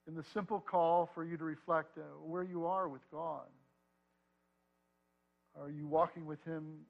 In 0.06 0.14
the 0.14 0.24
simple 0.32 0.60
call 0.60 1.10
for 1.14 1.24
you 1.24 1.36
to 1.36 1.44
reflect 1.44 1.98
uh, 1.98 2.02
where 2.22 2.42
you 2.42 2.66
are 2.66 2.88
with 2.88 3.02
God 3.10 3.46
are 5.60 5.70
you 5.70 5.86
walking 5.86 6.26
with 6.26 6.42
Him 6.44 6.80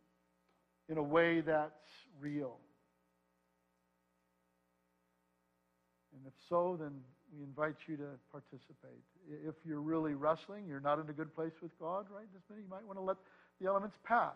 in 0.88 0.97
a 0.97 1.02
way 1.02 1.40
that's 1.40 1.73
real? 2.21 2.57
And 6.14 6.27
if 6.27 6.33
so, 6.48 6.77
then 6.81 6.92
we 7.37 7.42
invite 7.42 7.77
you 7.87 7.96
to 7.96 8.09
participate. 8.31 9.03
If 9.46 9.55
you're 9.66 9.81
really 9.81 10.14
wrestling, 10.14 10.64
you're 10.66 10.81
not 10.81 10.98
in 10.98 11.11
a 11.11 11.12
good 11.12 11.35
place 11.35 11.53
with 11.61 11.79
God 11.79 12.07
right 12.14 12.27
this 12.33 12.42
minute, 12.48 12.64
you 12.64 12.70
might 12.70 12.87
want 12.87 12.98
to 12.98 13.03
let 13.03 13.16
the 13.61 13.66
elements 13.66 13.96
pass. 14.05 14.33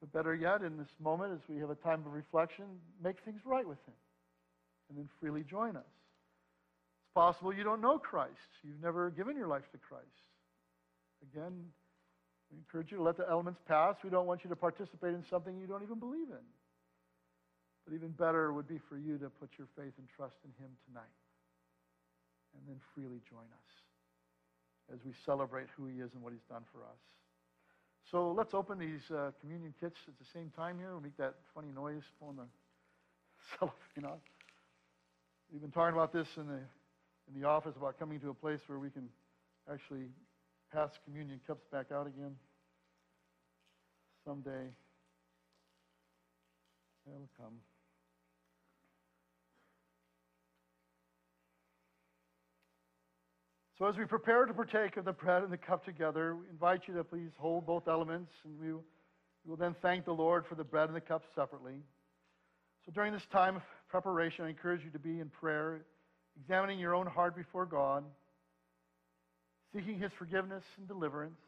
But 0.00 0.12
better 0.12 0.34
yet, 0.34 0.62
in 0.62 0.76
this 0.76 0.92
moment, 1.02 1.32
as 1.32 1.40
we 1.48 1.58
have 1.60 1.70
a 1.70 1.74
time 1.74 2.00
of 2.06 2.12
reflection, 2.12 2.64
make 3.02 3.16
things 3.24 3.40
right 3.44 3.66
with 3.66 3.78
Him. 3.86 3.94
And 4.88 4.98
then 4.98 5.08
freely 5.20 5.42
join 5.42 5.76
us. 5.76 5.82
It's 5.82 7.14
possible 7.14 7.52
you 7.52 7.64
don't 7.64 7.80
know 7.80 7.98
Christ. 7.98 8.50
You've 8.62 8.82
never 8.82 9.10
given 9.10 9.36
your 9.36 9.48
life 9.48 9.64
to 9.72 9.78
Christ. 9.78 10.04
Again, 11.32 11.52
we 12.50 12.58
encourage 12.58 12.92
you 12.92 12.98
to 12.98 13.02
let 13.02 13.16
the 13.16 13.28
elements 13.28 13.60
pass. 13.66 13.96
We 14.04 14.10
don't 14.10 14.26
want 14.26 14.44
you 14.44 14.50
to 14.50 14.56
participate 14.56 15.14
in 15.14 15.24
something 15.28 15.58
you 15.58 15.66
don't 15.66 15.82
even 15.82 15.98
believe 15.98 16.28
in. 16.28 16.46
But 17.86 17.94
even 17.94 18.10
better 18.10 18.52
would 18.52 18.68
be 18.68 18.78
for 18.88 18.98
you 18.98 19.18
to 19.18 19.30
put 19.30 19.50
your 19.58 19.66
faith 19.76 19.94
and 19.98 20.06
trust 20.16 20.36
in 20.44 20.50
Him 20.62 20.70
tonight 20.86 21.16
and 22.54 22.62
then 22.66 22.80
freely 22.94 23.20
join 23.28 23.46
us 23.46 23.70
as 24.92 24.98
we 25.04 25.12
celebrate 25.24 25.66
who 25.76 25.86
He 25.86 26.00
is 26.00 26.10
and 26.14 26.22
what 26.22 26.32
He's 26.32 26.46
done 26.48 26.62
for 26.72 26.82
us. 26.82 27.00
So 28.10 28.32
let's 28.32 28.54
open 28.54 28.78
these 28.78 29.10
uh, 29.10 29.32
communion 29.40 29.74
kits 29.80 29.96
at 30.06 30.14
the 30.18 30.24
same 30.32 30.52
time 30.54 30.78
here. 30.78 30.92
We'll 30.92 31.00
make 31.00 31.16
that 31.16 31.34
funny 31.52 31.72
noise 31.74 32.04
pulling 32.20 32.36
the 32.36 32.46
cellophane 33.58 34.04
off. 34.04 34.20
We've 35.52 35.60
been 35.60 35.72
talking 35.72 35.94
about 35.94 36.12
this 36.12 36.28
in 36.36 36.46
the, 36.46 36.60
in 37.28 37.40
the 37.40 37.48
office 37.48 37.74
about 37.76 37.98
coming 37.98 38.20
to 38.20 38.30
a 38.30 38.34
place 38.34 38.60
where 38.68 38.78
we 38.78 38.90
can 38.90 39.08
actually 39.72 40.06
pass 40.72 40.90
communion 41.04 41.40
cups 41.46 41.64
back 41.72 41.86
out 41.92 42.06
again 42.06 42.36
someday. 44.24 44.70
It'll 47.06 47.28
come. 47.36 47.54
So, 53.78 53.86
as 53.86 53.96
we 53.96 54.06
prepare 54.06 54.46
to 54.46 54.54
partake 54.54 54.96
of 54.96 55.04
the 55.04 55.12
bread 55.12 55.42
and 55.42 55.52
the 55.52 55.58
cup 55.58 55.84
together, 55.84 56.34
we 56.34 56.48
invite 56.50 56.82
you 56.88 56.94
to 56.94 57.04
please 57.04 57.30
hold 57.36 57.66
both 57.66 57.88
elements, 57.88 58.32
and 58.44 58.58
we 58.58 58.72
will 59.46 59.56
then 59.56 59.74
thank 59.82 60.06
the 60.06 60.14
Lord 60.14 60.46
for 60.46 60.54
the 60.54 60.64
bread 60.64 60.88
and 60.88 60.96
the 60.96 61.00
cup 61.00 61.22
separately. 61.34 61.82
So, 62.86 62.92
during 62.92 63.12
this 63.12 63.26
time 63.30 63.56
of 63.56 63.62
preparation, 63.90 64.46
I 64.46 64.48
encourage 64.48 64.82
you 64.82 64.90
to 64.90 64.98
be 64.98 65.20
in 65.20 65.28
prayer, 65.28 65.82
examining 66.40 66.78
your 66.78 66.94
own 66.94 67.06
heart 67.06 67.36
before 67.36 67.66
God 67.66 68.04
seeking 69.74 69.98
his 69.98 70.12
forgiveness 70.18 70.64
and 70.78 70.88
deliverance, 70.88 71.40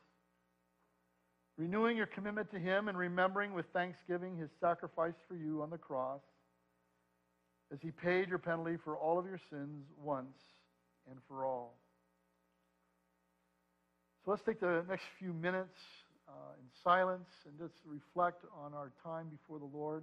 renewing 1.57 1.97
your 1.97 2.07
commitment 2.07 2.51
to 2.51 2.59
him 2.59 2.88
and 2.88 2.99
remembering 2.99 3.55
with 3.55 3.64
thanksgiving 3.73 4.37
his 4.37 4.51
sacrifice 4.61 5.14
for 5.27 5.35
you 5.35 5.62
on 5.62 5.71
the 5.71 5.79
cross 5.79 6.21
as 7.73 7.79
he 7.81 7.91
paid 7.91 8.29
your 8.29 8.38
penalty 8.38 8.77
for 8.85 8.97
all 8.97 9.19
of 9.19 9.25
your 9.25 9.41
sins 9.51 9.87
once 9.99 10.37
and 11.11 11.19
for 11.27 11.47
all. 11.47 11.75
Let's 14.29 14.43
take 14.43 14.61
the 14.61 14.85
next 14.87 15.05
few 15.19 15.33
minutes 15.33 15.81
uh, 16.29 16.53
in 16.61 16.67
silence 16.85 17.31
and 17.47 17.59
just 17.59 17.81
reflect 17.87 18.45
on 18.62 18.75
our 18.75 18.93
time 19.03 19.29
before 19.31 19.59
the 19.59 19.64
Lord 19.64 20.03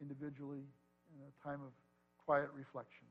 individually 0.00 0.62
in 1.10 1.18
a 1.18 1.44
time 1.44 1.58
of 1.66 1.72
quiet 2.24 2.48
reflection. 2.54 3.08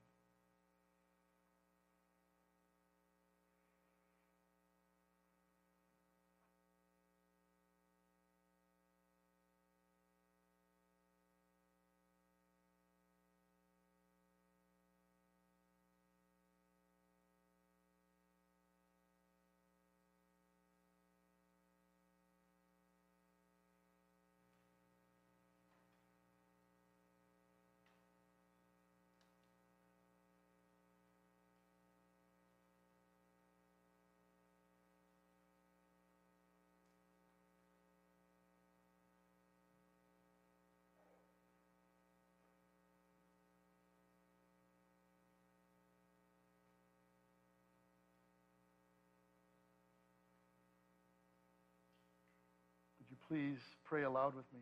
you 53.10 53.15
please 53.28 53.58
pray 53.86 54.04
aloud 54.04 54.36
with 54.36 54.46
me? 54.54 54.60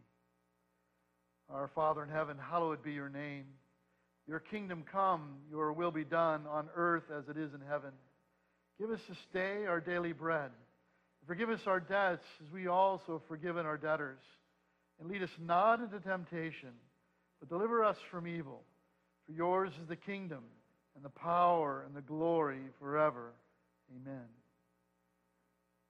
Our 1.49 1.69
Father 1.75 2.03
in 2.03 2.09
heaven, 2.09 2.37
hallowed 2.37 2.83
be 2.83 2.93
your 2.93 3.09
name. 3.09 3.45
Your 4.27 4.39
kingdom 4.39 4.85
come, 4.89 5.35
your 5.51 5.73
will 5.73 5.91
be 5.91 6.05
done 6.05 6.45
on 6.49 6.69
earth 6.75 7.03
as 7.15 7.27
it 7.27 7.37
is 7.37 7.53
in 7.53 7.59
heaven. 7.67 7.91
Give 8.79 8.89
us 8.89 9.01
this 9.07 9.17
day 9.33 9.65
our 9.67 9.81
daily 9.81 10.13
bread. 10.13 10.51
Forgive 11.27 11.49
us 11.49 11.59
our 11.67 11.79
debts 11.79 12.25
as 12.45 12.51
we 12.51 12.67
also 12.67 13.13
have 13.13 13.27
forgiven 13.27 13.65
our 13.65 13.77
debtors. 13.77 14.21
and 14.99 15.09
lead 15.11 15.23
us 15.23 15.29
not 15.39 15.79
into 15.81 15.99
temptation, 15.99 16.71
but 17.39 17.49
deliver 17.49 17.83
us 17.83 17.97
from 18.11 18.27
evil. 18.27 18.61
For 19.25 19.33
yours 19.33 19.71
is 19.81 19.87
the 19.87 19.95
kingdom, 19.95 20.43
and 20.95 21.03
the 21.03 21.09
power, 21.09 21.83
and 21.85 21.95
the 21.95 22.01
glory 22.01 22.61
forever. 22.79 23.31
Amen. 23.95 24.27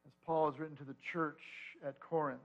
As 0.05 0.13
Paul 0.25 0.51
has 0.51 0.59
written 0.59 0.77
to 0.77 0.83
the 0.83 0.95
church 1.11 1.39
at 1.85 1.99
Corinth, 1.99 2.39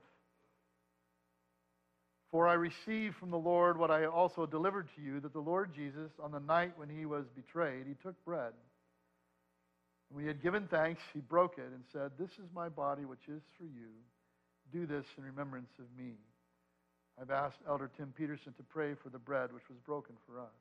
For 2.31 2.47
I 2.47 2.55
received 2.55 3.17
from 3.17 3.31
the 3.31 3.38
Lord 3.38 3.79
what 3.79 3.91
I 3.91 4.05
also 4.05 4.45
delivered 4.45 4.88
to 4.97 5.03
you, 5.03 5.21
that 5.21 5.33
the 5.33 5.41
Lord 5.41 5.75
Jesus, 5.75 6.11
on 6.23 6.31
the 6.31 6.41
night 6.41 6.73
when 6.77 6.88
he 6.88 7.07
was 7.07 7.25
betrayed, 7.35 7.87
he 7.87 7.95
took 8.03 8.23
bread. 8.25 8.53
When 10.11 10.25
he 10.25 10.29
had 10.29 10.43
given 10.43 10.67
thanks, 10.69 11.03
he 11.14 11.21
broke 11.21 11.59
it 11.59 11.71
and 11.73 11.83
said, 11.93 12.12
This 12.19 12.33
is 12.33 12.49
my 12.55 12.69
body, 12.69 13.05
which 13.05 13.29
is 13.29 13.43
for 13.57 13.64
you. 13.64 13.93
Do 14.73 14.87
this 14.87 15.07
in 15.17 15.25
remembrance 15.25 15.73
of 15.79 15.87
me. 15.97 16.12
I've 17.21 17.31
asked 17.31 17.59
Elder 17.67 17.91
Tim 17.97 18.12
Peterson 18.17 18.53
to 18.59 18.62
pray 18.62 18.95
for 18.95 19.09
the 19.09 19.19
bread 19.19 19.53
which 19.53 19.69
was 19.69 19.79
broken 19.85 20.14
for 20.27 20.38
us. 20.38 20.53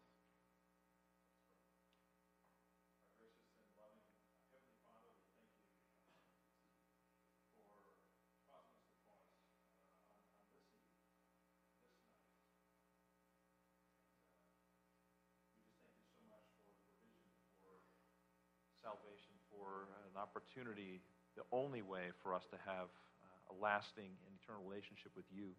salvation, 18.88 19.36
for 19.51 19.84
opportunity, 20.17 21.01
the 21.38 21.45
only 21.51 21.82
way 21.82 22.10
for 22.23 22.34
us 22.34 22.43
to 22.51 22.58
have 22.65 22.89
uh, 22.89 23.53
a 23.53 23.56
lasting 23.62 24.10
and 24.10 24.32
eternal 24.41 24.62
relationship 24.65 25.13
with 25.15 25.25
you. 25.30 25.53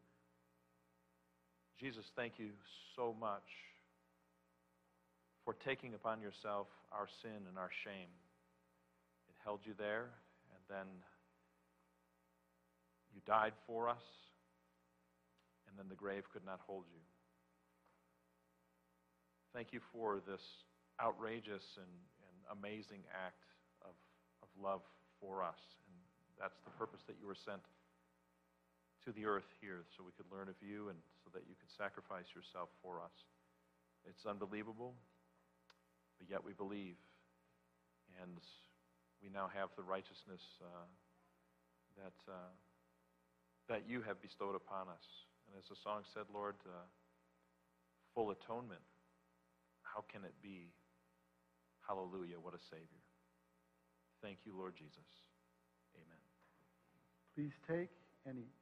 Jesus, 1.79 2.05
thank 2.17 2.39
you 2.39 2.51
so 2.97 3.15
much 3.19 3.47
for 5.45 5.55
taking 5.65 5.95
upon 5.95 6.21
yourself 6.21 6.67
our 6.93 7.07
sin 7.23 7.47
and 7.49 7.57
our 7.57 7.71
shame. 7.85 8.11
It 9.31 9.37
held 9.45 9.61
you 9.65 9.73
there, 9.79 10.11
and 10.53 10.63
then 10.69 10.87
you 13.15 13.21
died 13.27 13.53
for 13.67 13.89
us, 13.89 14.03
and 15.69 15.79
then 15.79 15.87
the 15.89 15.97
grave 15.97 16.25
could 16.33 16.45
not 16.45 16.61
hold 16.67 16.85
you. 16.93 17.01
Thank 19.55 19.73
you 19.73 19.81
for 19.93 20.21
this 20.27 20.43
outrageous 21.01 21.65
and, 21.79 21.95
and 22.27 22.59
amazing 22.59 23.01
act 23.15 23.48
love 24.61 24.83
for 25.21 25.43
us. 25.43 25.59
And 25.87 25.97
that's 26.39 26.59
the 26.67 26.75
purpose 26.75 27.01
that 27.07 27.17
you 27.21 27.27
were 27.27 27.39
sent 27.39 27.63
to 29.07 29.13
the 29.15 29.25
earth 29.25 29.49
here, 29.63 29.87
so 29.97 30.03
we 30.03 30.13
could 30.19 30.27
learn 30.29 30.51
of 30.51 30.59
you 30.61 30.91
and 30.91 30.99
so 31.25 31.31
that 31.33 31.47
you 31.49 31.55
could 31.57 31.71
sacrifice 31.71 32.27
yourself 32.35 32.69
for 32.83 33.01
us. 33.01 33.15
It's 34.05 34.27
unbelievable, 34.27 34.95
but 36.19 36.29
yet 36.29 36.43
we 36.43 36.53
believe. 36.53 36.99
And 38.21 38.37
we 39.23 39.31
now 39.31 39.49
have 39.55 39.71
the 39.77 39.83
righteousness 39.83 40.43
uh, 40.61 40.89
that, 42.03 42.19
uh, 42.27 42.53
that 43.69 43.87
you 43.87 44.03
have 44.03 44.21
bestowed 44.21 44.57
upon 44.57 44.89
us. 44.89 45.07
And 45.47 45.57
as 45.57 45.69
the 45.71 45.79
song 45.79 46.03
said, 46.13 46.27
Lord, 46.35 46.57
uh, 46.67 46.87
full 48.15 48.31
atonement. 48.31 48.83
How 49.83 50.05
can 50.11 50.25
it 50.25 50.35
be? 50.43 50.73
Hallelujah, 51.87 52.37
what 52.43 52.55
a 52.55 52.59
Savior. 52.71 53.08
Thank 54.23 54.39
you, 54.45 54.53
Lord 54.57 54.75
Jesus. 54.77 55.07
Amen. 55.95 56.19
Please 57.35 57.53
take 57.69 57.91
and 58.27 58.39
eat. 58.39 58.55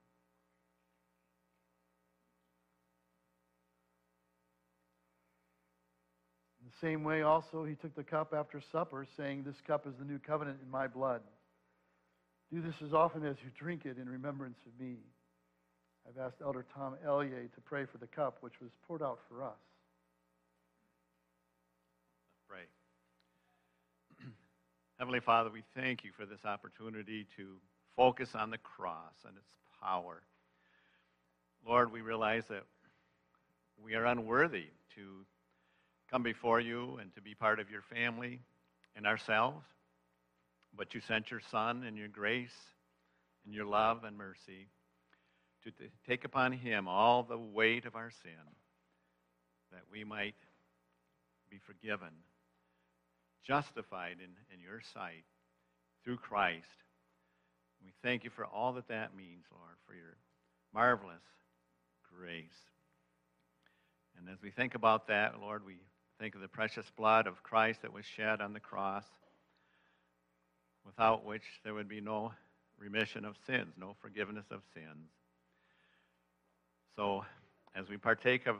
In 6.60 6.70
the 6.70 6.86
same 6.86 7.04
way, 7.04 7.22
also, 7.22 7.64
he 7.64 7.74
took 7.74 7.94
the 7.94 8.04
cup 8.04 8.34
after 8.36 8.60
supper, 8.72 9.06
saying, 9.16 9.44
This 9.44 9.56
cup 9.66 9.86
is 9.86 9.94
the 9.98 10.04
new 10.04 10.18
covenant 10.18 10.58
in 10.62 10.70
my 10.70 10.86
blood. 10.86 11.22
Do 12.52 12.60
this 12.60 12.74
as 12.84 12.92
often 12.92 13.24
as 13.24 13.36
you 13.42 13.50
drink 13.58 13.86
it 13.86 13.98
in 13.98 14.08
remembrance 14.08 14.58
of 14.66 14.84
me. 14.84 14.96
I've 16.08 16.18
asked 16.24 16.36
Elder 16.44 16.64
Tom 16.74 16.96
Ellier 17.04 17.48
to 17.54 17.60
pray 17.62 17.84
for 17.90 17.98
the 17.98 18.06
cup 18.06 18.38
which 18.40 18.60
was 18.60 18.70
poured 18.86 19.02
out 19.02 19.18
for 19.28 19.42
us. 19.42 19.58
Pray. 22.48 22.62
Heavenly 24.98 25.20
Father, 25.20 25.50
we 25.50 25.62
thank 25.74 26.04
you 26.04 26.10
for 26.16 26.24
this 26.24 26.44
opportunity 26.46 27.26
to 27.36 27.56
focus 27.96 28.30
on 28.34 28.48
the 28.48 28.56
cross 28.56 29.12
and 29.26 29.36
its 29.36 29.46
power. 29.82 30.22
Lord, 31.68 31.92
we 31.92 32.00
realize 32.00 32.44
that 32.48 32.62
we 33.82 33.94
are 33.94 34.06
unworthy 34.06 34.68
to 34.94 35.26
come 36.10 36.22
before 36.22 36.60
you 36.60 36.96
and 36.98 37.14
to 37.14 37.20
be 37.20 37.34
part 37.34 37.60
of 37.60 37.70
your 37.70 37.82
family 37.82 38.40
and 38.96 39.06
ourselves, 39.06 39.66
but 40.74 40.94
you 40.94 41.02
sent 41.02 41.30
your 41.30 41.42
Son 41.50 41.84
in 41.84 41.94
your 41.98 42.08
grace 42.08 42.56
and 43.44 43.54
your 43.54 43.66
love 43.66 44.04
and 44.04 44.16
mercy 44.16 44.68
to 45.64 45.70
t- 45.72 45.90
take 46.08 46.24
upon 46.24 46.52
him 46.52 46.88
all 46.88 47.22
the 47.22 47.36
weight 47.36 47.84
of 47.84 47.96
our 47.96 48.10
sin 48.22 48.32
that 49.72 49.82
we 49.92 50.04
might 50.04 50.36
be 51.50 51.58
forgiven, 51.58 52.08
justified 53.46 54.16
in, 54.18 54.30
in 54.54 54.60
your 54.60 54.80
sight 54.92 55.24
through 56.04 56.16
Christ. 56.16 56.66
We 57.84 57.92
thank 58.02 58.24
you 58.24 58.30
for 58.30 58.44
all 58.44 58.72
that 58.74 58.88
that 58.88 59.16
means, 59.16 59.44
Lord, 59.52 59.76
for 59.86 59.94
your 59.94 60.16
marvelous 60.74 61.22
grace. 62.18 62.44
And 64.18 64.28
as 64.28 64.42
we 64.42 64.50
think 64.50 64.74
about 64.74 65.08
that, 65.08 65.40
Lord, 65.40 65.64
we 65.64 65.76
think 66.18 66.34
of 66.34 66.40
the 66.40 66.48
precious 66.48 66.86
blood 66.96 67.26
of 67.26 67.42
Christ 67.42 67.82
that 67.82 67.92
was 67.92 68.04
shed 68.04 68.40
on 68.40 68.52
the 68.52 68.60
cross, 68.60 69.04
without 70.84 71.24
which 71.24 71.42
there 71.64 71.74
would 71.74 71.88
be 71.88 72.00
no 72.00 72.32
remission 72.78 73.24
of 73.24 73.36
sins, 73.46 73.74
no 73.78 73.94
forgiveness 74.00 74.46
of 74.50 74.62
sins. 74.74 75.10
So, 76.96 77.24
as 77.74 77.88
we 77.88 77.98
partake 77.98 78.46
of 78.46 78.56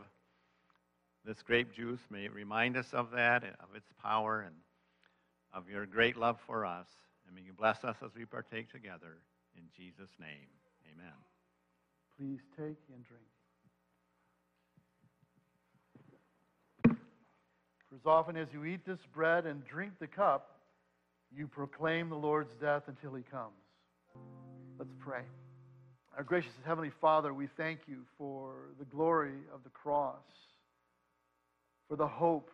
this 1.25 1.43
grape 1.43 1.73
juice, 1.75 2.01
may 2.11 2.27
it 2.27 2.35
remind 2.35 2.77
us 2.77 2.87
of 2.93 3.11
that, 3.13 3.43
of 3.45 3.75
its 3.75 3.89
power, 4.03 4.43
and 4.43 4.55
of 5.57 5.69
your 5.71 5.87
great 5.87 6.17
love 6.17 6.39
for 6.47 6.67
us. 6.67 6.87
And 7.27 7.35
may 7.35 7.43
you 7.43 7.53
bless 7.53 7.83
us 7.83 7.97
as 8.05 8.11
we 8.15 8.27
partake 8.27 8.71
together. 8.71 9.17
In 9.57 9.63
Jesus' 9.75 10.11
name, 10.21 10.49
amen. 10.93 11.15
Please 12.19 12.41
take 12.57 12.77
and 12.95 13.05
drink. 13.05 13.25
For 17.89 17.95
as 17.97 18.05
often 18.05 18.37
as 18.37 18.49
you 18.53 18.65
eat 18.67 18.85
this 18.85 18.99
bread 19.15 19.47
and 19.47 19.65
drink 19.67 19.93
the 19.99 20.07
cup, 20.07 20.61
you 21.35 21.49
proclaim 21.49 22.11
the 22.11 22.17
Lord's 22.17 22.55
death 22.61 22.83
until 22.87 23.15
he 23.15 23.23
comes. 23.23 23.55
Let's 24.79 24.93
pray. 25.01 25.23
Our 26.17 26.23
gracious 26.23 26.53
Heavenly 26.65 26.93
Father, 27.01 27.33
we 27.33 27.49
thank 27.57 27.81
you 27.87 28.03
for 28.19 28.71
the 28.79 28.85
glory 28.85 29.39
of 29.53 29.65
the 29.65 29.71
cross, 29.71 30.23
for 31.89 31.97
the 31.97 32.07
hope 32.07 32.51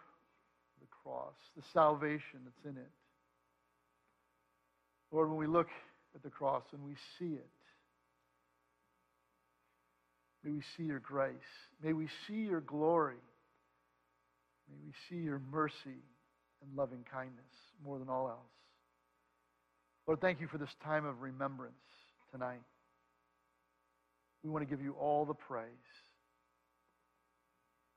cross, 1.04 1.34
the 1.56 1.62
salvation 1.72 2.40
that's 2.44 2.64
in 2.64 2.80
it. 2.80 2.90
Lord, 5.10 5.28
when 5.28 5.38
we 5.38 5.46
look 5.46 5.68
at 6.14 6.22
the 6.22 6.30
cross 6.30 6.62
and 6.72 6.82
we 6.84 6.94
see 7.18 7.34
it, 7.34 7.50
may 10.44 10.52
we 10.52 10.62
see 10.76 10.84
your 10.84 11.00
grace. 11.00 11.34
May 11.82 11.92
we 11.92 12.08
see 12.26 12.42
your 12.42 12.60
glory. 12.60 13.16
May 14.68 14.76
we 14.86 14.92
see 15.08 15.22
your 15.22 15.40
mercy 15.50 15.74
and 16.62 16.76
loving 16.76 17.04
kindness 17.12 17.44
more 17.84 17.98
than 17.98 18.08
all 18.08 18.28
else. 18.28 18.38
Lord, 20.06 20.20
thank 20.20 20.40
you 20.40 20.48
for 20.48 20.58
this 20.58 20.74
time 20.84 21.04
of 21.04 21.20
remembrance 21.20 21.74
tonight. 22.32 22.62
We 24.42 24.50
want 24.50 24.68
to 24.68 24.70
give 24.70 24.82
you 24.82 24.94
all 24.98 25.24
the 25.24 25.34
praise. 25.34 25.68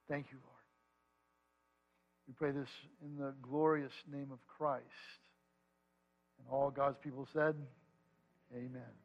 Thank 0.08 0.28
you, 0.32 0.38
Lord. 0.44 0.55
We 2.28 2.34
pray 2.34 2.52
this 2.52 2.70
in 3.04 3.18
the 3.18 3.34
glorious 3.42 3.94
name 4.12 4.30
of 4.32 4.40
Christ. 4.48 4.84
And 6.40 6.48
all 6.50 6.72
God's 6.72 6.98
people 7.04 7.28
said, 7.34 7.56
Amen. 8.54 9.05